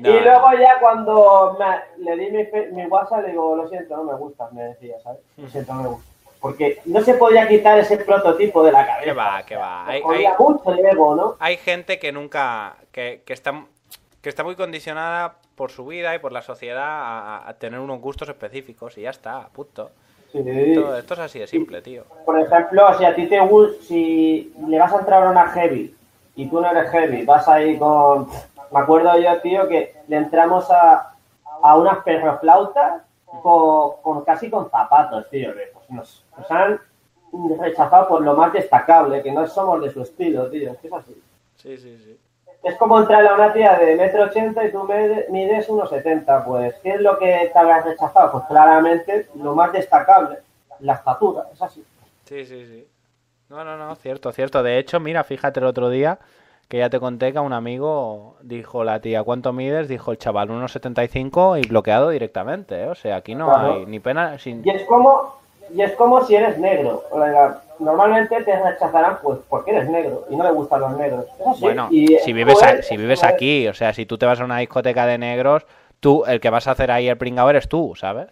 No, 0.01 0.09
y 0.09 0.19
luego 0.21 0.47
ya 0.59 0.79
cuando 0.79 1.57
me- 1.59 2.03
le 2.03 2.17
di 2.17 2.31
mi, 2.31 2.47
mi 2.71 2.85
WhatsApp, 2.87 3.21
le 3.23 3.29
digo, 3.31 3.55
lo 3.55 3.67
siento, 3.69 3.95
no 3.97 4.03
me 4.03 4.13
gustas, 4.15 4.51
me 4.53 4.63
decía, 4.63 4.95
¿sabes? 5.03 5.19
Lo 5.37 5.47
siento, 5.49 5.73
no 5.73 5.83
me 5.83 5.89
gusta. 5.89 6.05
Porque 6.39 6.81
no 6.85 7.01
se 7.01 7.13
podía 7.13 7.47
quitar 7.47 7.77
ese 7.77 7.97
prototipo 7.97 8.63
de 8.63 8.71
la 8.71 8.85
cabeza. 8.85 9.03
Que 9.05 9.13
va, 9.13 9.43
que 9.43 9.55
va. 9.55 9.85
Hay- 9.87 10.01
hay- 10.09 10.25
mucho 10.39 10.73
ego, 10.73 11.15
¿no? 11.15 11.35
hay 11.39 11.57
gente 11.57 11.99
que 11.99 12.11
nunca. 12.11 12.75
Que, 12.91 13.21
que 13.25 13.33
está, 13.33 13.63
que 14.21 14.29
está 14.29 14.43
muy 14.43 14.55
condicionada 14.55 15.35
por 15.55 15.69
su 15.69 15.85
vida 15.85 16.15
y 16.15 16.19
por 16.19 16.31
la 16.31 16.41
sociedad 16.41 16.83
a, 16.87 17.47
a 17.47 17.53
tener 17.53 17.79
unos 17.79 18.01
gustos 18.01 18.27
específicos 18.27 18.97
y 18.97 19.01
ya 19.01 19.11
está, 19.11 19.47
punto. 19.53 19.91
Sí. 20.31 20.39
Esto, 20.43 20.95
esto 20.97 21.13
es 21.13 21.19
así 21.19 21.39
de 21.39 21.45
simple, 21.47 21.81
tío. 21.83 22.05
Por 22.25 22.39
ejemplo, 22.39 22.97
si 22.97 23.05
a 23.05 23.13
ti 23.13 23.27
te 23.27 23.39
gusta, 23.41 23.83
si 23.83 24.51
le 24.67 24.79
vas 24.79 24.93
a 24.93 24.99
entrar 24.99 25.23
a 25.23 25.29
una 25.29 25.45
heavy 25.49 25.93
y 26.35 26.47
tú 26.47 26.59
no 26.61 26.71
eres 26.71 26.89
heavy, 26.89 27.23
vas 27.25 27.47
ahí 27.49 27.77
con... 27.77 28.27
Me 28.71 28.79
acuerdo 28.79 29.17
yo, 29.19 29.39
tío, 29.41 29.67
que 29.67 29.95
le 30.07 30.17
entramos 30.17 30.69
a, 30.71 31.13
a 31.61 31.75
unas 31.77 31.97
perroflautas 32.03 33.01
con, 33.41 33.97
con 34.01 34.23
casi 34.23 34.49
con 34.49 34.69
zapatos, 34.69 35.29
tío. 35.29 35.51
pues, 35.73 35.89
nos, 35.89 36.25
nos 36.37 36.51
han 36.51 36.79
rechazado 37.59 38.07
por 38.07 38.21
lo 38.21 38.33
más 38.35 38.51
destacable, 38.53 39.21
que 39.21 39.31
no 39.31 39.45
somos 39.47 39.81
de 39.81 39.89
su 39.91 40.01
estilo, 40.01 40.49
tío. 40.49 40.75
Es 40.81 40.93
así. 40.93 41.21
Sí, 41.55 41.77
sí, 41.77 41.97
sí. 41.97 42.17
Es 42.63 42.75
como 42.77 42.99
entrarle 42.99 43.29
a 43.29 43.33
una 43.35 43.51
tía 43.53 43.77
de 43.79 43.95
metro 43.95 44.23
ochenta 44.25 44.63
y 44.63 44.71
tú 44.71 44.83
me- 44.83 45.25
mides 45.29 45.67
unos 45.69 45.89
70, 45.89 46.45
pues 46.45 46.75
¿qué 46.83 46.91
es 46.91 47.01
lo 47.01 47.17
que 47.17 47.49
te 47.51 47.57
habrás 47.59 47.83
rechazado? 47.85 48.31
Pues 48.33 48.43
claramente 48.45 49.27
lo 49.35 49.55
más 49.55 49.71
destacable, 49.73 50.37
la 50.79 50.93
estatura, 50.93 51.45
es 51.51 51.61
así. 51.61 51.83
Sí, 52.25 52.45
sí, 52.45 52.65
sí. 52.65 52.87
No, 53.49 53.63
no, 53.65 53.77
no, 53.77 53.95
cierto, 53.95 54.31
cierto. 54.31 54.61
De 54.61 54.77
hecho, 54.77 54.99
mira, 54.99 55.23
fíjate 55.23 55.59
el 55.59 55.65
otro 55.65 55.89
día 55.89 56.19
que 56.71 56.77
ya 56.77 56.89
te 56.89 57.01
conté 57.01 57.33
que 57.33 57.37
a 57.37 57.41
un 57.41 57.51
amigo 57.51 58.35
dijo 58.43 58.85
la 58.85 59.01
tía, 59.01 59.23
¿cuánto 59.23 59.51
mides? 59.51 59.89
Dijo 59.89 60.13
el 60.13 60.17
chaval, 60.17 60.47
1,75 60.49 61.61
y 61.61 61.67
bloqueado 61.67 62.11
directamente, 62.11 62.83
¿eh? 62.83 62.87
O 62.87 62.95
sea, 62.95 63.17
aquí 63.17 63.35
no 63.35 63.47
Claro. 63.51 63.73
hay 63.73 63.85
ni 63.87 63.99
pena 63.99 64.39
sin... 64.39 64.65
Y 64.65 64.69
es 64.69 64.83
como, 64.85 65.35
y 65.75 65.81
es 65.81 65.91
como 65.97 66.23
si 66.23 66.33
eres 66.37 66.57
negro. 66.57 67.03
O 67.11 67.21
sea, 67.21 67.59
Normalmente 67.79 68.41
te 68.43 68.57
rechazarán 68.63 69.17
pues 69.21 69.39
porque 69.49 69.71
eres 69.71 69.89
negro 69.89 70.23
y 70.29 70.35
no 70.37 70.43
le 70.45 70.51
gustan 70.51 70.79
los 70.81 70.95
negros. 70.97 71.25
Así. 71.45 71.59
Bueno, 71.61 71.87
Y, 71.91 72.15
si 72.19 72.31
vives, 72.31 72.61
a- 72.63 72.81
si 72.83 72.95
vives 72.95 73.23
aquí, 73.25 73.67
o 73.67 73.73
sea, 73.73 73.91
si 73.91 74.05
tú 74.05 74.17
te 74.17 74.25
vas 74.27 74.39
a 74.39 74.45
una 74.45 74.59
discoteca 74.59 75.05
de 75.07 75.17
negros, 75.17 75.65
tú, 75.99 76.23
el 76.25 76.39
que 76.39 76.49
vas 76.51 76.67
a 76.69 76.71
hacer 76.71 76.89
ahí 76.91 77.09
el 77.09 77.17
pringao 77.17 77.49
eres 77.49 77.67
tú, 77.67 77.95
¿sabes? 77.97 78.27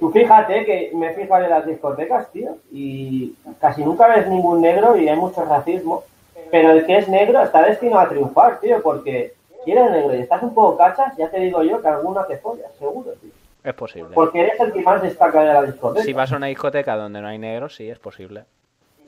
Tú 0.00 0.10
fíjate 0.10 0.64
que 0.64 0.90
me 0.94 1.10
fijo 1.12 1.36
en 1.36 1.50
las 1.50 1.66
discotecas, 1.66 2.32
tío, 2.32 2.56
y 2.72 3.34
casi 3.60 3.84
nunca 3.84 4.08
ves 4.08 4.26
ningún 4.26 4.60
negro 4.60 4.96
y 4.96 5.08
hay 5.08 5.16
mucho 5.16 5.44
racismo. 5.44 6.02
Pero 6.50 6.70
el 6.72 6.86
que 6.86 6.98
es 6.98 7.08
negro 7.08 7.42
está 7.42 7.62
destinado 7.62 8.00
a 8.00 8.08
triunfar, 8.08 8.60
tío, 8.60 8.80
porque 8.82 9.34
si 9.64 9.72
eres 9.72 9.90
negro 9.90 10.14
y 10.14 10.20
estás 10.20 10.42
un 10.42 10.54
poco 10.54 10.76
cachas, 10.76 11.16
ya 11.16 11.28
te 11.30 11.40
digo 11.40 11.62
yo 11.62 11.80
que 11.82 11.88
alguno 11.88 12.24
te 12.24 12.38
follas, 12.38 12.72
seguro, 12.78 13.10
tío. 13.20 13.30
Es 13.64 13.74
posible. 13.74 14.10
Porque 14.14 14.40
eres 14.40 14.58
el 14.60 14.72
que 14.72 14.80
más 14.82 15.02
destaca 15.02 15.40
de 15.42 15.52
la 15.52 15.62
discoteca. 15.62 16.04
Si 16.04 16.12
vas 16.12 16.32
a 16.32 16.36
una 16.36 16.46
discoteca 16.46 16.96
donde 16.96 17.20
no 17.20 17.28
hay 17.28 17.38
negros, 17.38 17.74
sí, 17.74 17.90
es 17.90 17.98
posible. 17.98 18.44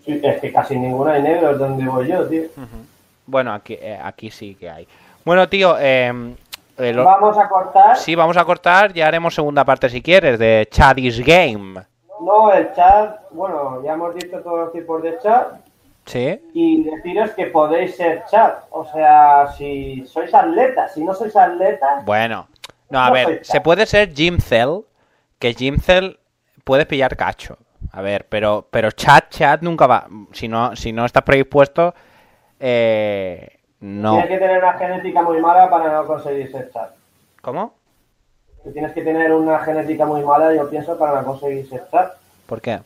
Sí, 0.05 0.21
es 0.23 0.41
que 0.41 0.53
casi 0.53 0.79
ninguno 0.79 1.11
hay 1.11 1.23
negros 1.23 1.59
donde 1.59 1.87
voy 1.87 2.09
yo, 2.09 2.27
tío. 2.27 2.43
Bueno, 3.27 3.53
aquí, 3.55 3.75
eh, 3.81 3.99
aquí 4.03 4.31
sí 4.31 4.55
que 4.57 4.69
hay. 4.69 4.89
Bueno, 5.25 5.49
tío, 5.49 5.77
eh, 5.79 6.13
eh, 6.79 6.93
lo- 6.93 7.05
Vamos 7.05 7.39
a 7.39 7.49
cortar. 7.49 7.97
sí, 7.97 8.15
vamos 8.15 8.37
a 8.37 8.45
cortar, 8.45 8.93
ya 8.93 9.07
haremos 9.07 9.35
segunda 9.35 9.65
parte 9.65 9.89
si 9.89 10.03
quieres, 10.03 10.39
de 10.39 10.67
Chadis 10.71 11.25
Game. 11.25 11.81
No, 12.23 12.53
el 12.53 12.73
chat, 12.75 13.21
bueno, 13.31 13.83
ya 13.85 13.93
hemos 13.95 14.15
dicho 14.15 14.41
todos 14.41 14.59
los 14.61 14.73
tipos 14.73 15.03
de 15.03 15.17
chat 15.23 15.53
¿Sí? 16.11 16.41
y 16.55 16.83
deciros 16.83 17.31
que 17.31 17.47
podéis 17.47 17.97
ser 17.97 18.25
chat. 18.29 18.65
O 18.71 18.85
sea, 18.85 19.47
si 19.57 20.05
sois 20.07 20.33
atletas, 20.35 20.93
si 20.95 21.05
no 21.05 21.15
sois 21.15 21.35
atletas, 21.37 22.05
Bueno, 22.05 22.49
no, 22.89 22.99
a 22.99 23.07
No 23.09 23.13
ver, 23.13 23.45
se 23.45 23.61
puede 23.61 23.87
ser 23.87 24.13
Gymcel, 24.13 24.85
que 25.39 25.55
Gymcel 25.55 26.19
puedes 26.65 26.87
pillar 26.87 27.17
cacho. 27.17 27.57
A 27.93 28.03
ver, 28.03 28.27
pero, 28.29 28.67
pero 28.71 28.91
chat, 28.91 29.31
chat 29.31 29.63
nunca 29.63 29.87
va. 29.87 30.07
Si 30.33 30.49
no, 30.49 30.75
si 30.75 30.93
no 30.93 31.05
estás 31.07 31.23
predispuesto, 31.23 31.95
eh, 32.59 33.59
no. 33.81 34.13
tienes 34.15 34.29
que 34.31 34.39
tener 34.39 34.59
una 34.59 34.73
genética 34.75 35.23
muy 35.23 35.41
mala 35.41 35.71
para 35.71 35.93
no 35.93 36.07
conseguir 36.07 36.51
ser 36.51 36.71
chat. 36.73 36.91
¿Cómo? 37.41 37.75
Tienes 38.73 38.93
que 38.93 39.03
tener 39.03 39.33
una 39.33 39.61
genética 39.61 40.05
muy 40.07 40.23
mala, 40.23 40.53
yo 40.55 40.69
pienso, 40.69 40.99
para 40.99 41.23
no 41.23 41.27
conseguir 41.29 41.69
ser 41.69 41.89
chat. 41.91 42.13
¿Por 42.47 42.61
qué? 42.61 42.81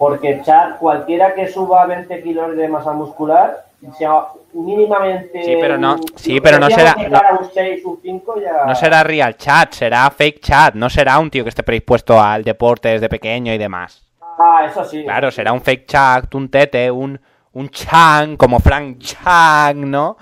Porque 0.00 0.40
chat, 0.42 0.78
cualquiera 0.78 1.34
que 1.34 1.46
suba 1.46 1.84
20 1.84 2.22
kilos 2.22 2.56
de 2.56 2.68
masa 2.68 2.92
muscular, 2.94 3.66
sea 3.98 4.28
mínimamente... 4.54 5.42
Sí, 5.44 5.56
pero 5.60 5.76
no- 5.76 5.96
sí, 6.16 6.40
pero 6.40 6.58
no 6.58 6.70
será- 6.70 6.94
llegar 6.94 7.26
a 7.26 7.32
un 7.34 7.50
6, 7.52 7.84
un 7.84 8.00
5 8.02 8.40
ya... 8.40 8.64
No 8.66 8.74
será 8.74 9.04
real 9.04 9.36
chat, 9.36 9.72
será 9.74 10.10
fake 10.10 10.40
chat, 10.40 10.74
no 10.74 10.88
será 10.88 11.18
un 11.18 11.30
tío 11.30 11.42
que 11.44 11.50
esté 11.50 11.62
predispuesto 11.62 12.18
al 12.18 12.42
deporte 12.44 12.88
desde 12.88 13.10
pequeño 13.10 13.52
y 13.52 13.58
demás. 13.58 14.02
Ah, 14.38 14.62
eso 14.66 14.82
sí. 14.86 15.04
Claro, 15.04 15.30
será 15.30 15.52
un 15.52 15.60
fake 15.60 15.84
chat, 15.86 16.34
un 16.34 16.48
tete, 16.50 16.90
un, 16.90 17.20
un 17.52 17.68
Chang, 17.68 18.38
como 18.38 18.58
Frank 18.58 18.96
Chang, 19.00 19.76
¿no? 19.90 20.16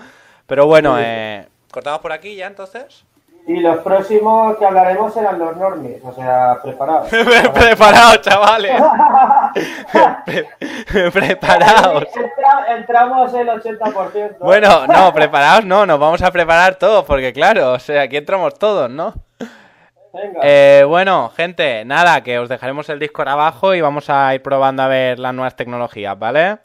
Pero 0.45 0.67
bueno, 0.67 0.97
Sí. 0.97 1.03
eh, 1.07 1.47
¿cortamos 1.71 2.01
por 2.01 2.11
aquí 2.11 2.35
ya 2.35 2.49
entonces? 2.49 3.05
Y 3.49 3.61
los 3.61 3.79
próximos 3.79 4.57
que 4.59 4.67
hablaremos 4.67 5.15
serán 5.15 5.39
los 5.39 5.57
normies, 5.57 6.05
o 6.05 6.13
sea, 6.13 6.59
preparados. 6.63 7.09
Preparados, 7.55 8.21
chavales. 8.21 8.73
Pre- 10.27 11.11
Preparados. 11.11 12.05
Entra- 12.15 12.77
entramos 12.77 13.33
el 13.33 13.49
80%. 13.49 14.37
Bueno, 14.41 14.87
no, 14.87 15.13
preparados 15.15 15.65
no, 15.65 15.87
nos 15.87 15.99
vamos 15.99 16.21
a 16.23 16.31
preparar 16.31 16.75
todos, 16.77 17.05
porque 17.07 17.33
claro, 17.33 17.73
o 17.73 17.79
sea, 17.79 18.03
aquí 18.03 18.19
entramos 18.19 18.53
todos, 18.59 18.91
¿no? 18.91 19.15
Venga. 20.13 20.41
Eh, 20.43 20.85
bueno, 20.87 21.31
gente, 21.35 21.85
nada, 21.87 22.23
que 22.23 22.39
os 22.39 22.49
dejaremos 22.51 22.89
el 22.91 22.99
Discord 22.99 23.29
abajo 23.29 23.75
y 23.75 23.81
vamos 23.81 24.11
a 24.11 24.35
ir 24.35 24.43
probando 24.43 24.83
a 24.83 24.89
ver 24.89 25.19
las 25.19 25.33
nuevas 25.33 25.57
tecnologías, 25.57 26.19
¿vale? 26.19 26.59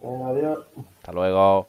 Venga, 0.00 0.28
adiós. 0.28 0.58
Hasta 0.98 1.12
luego. 1.12 1.68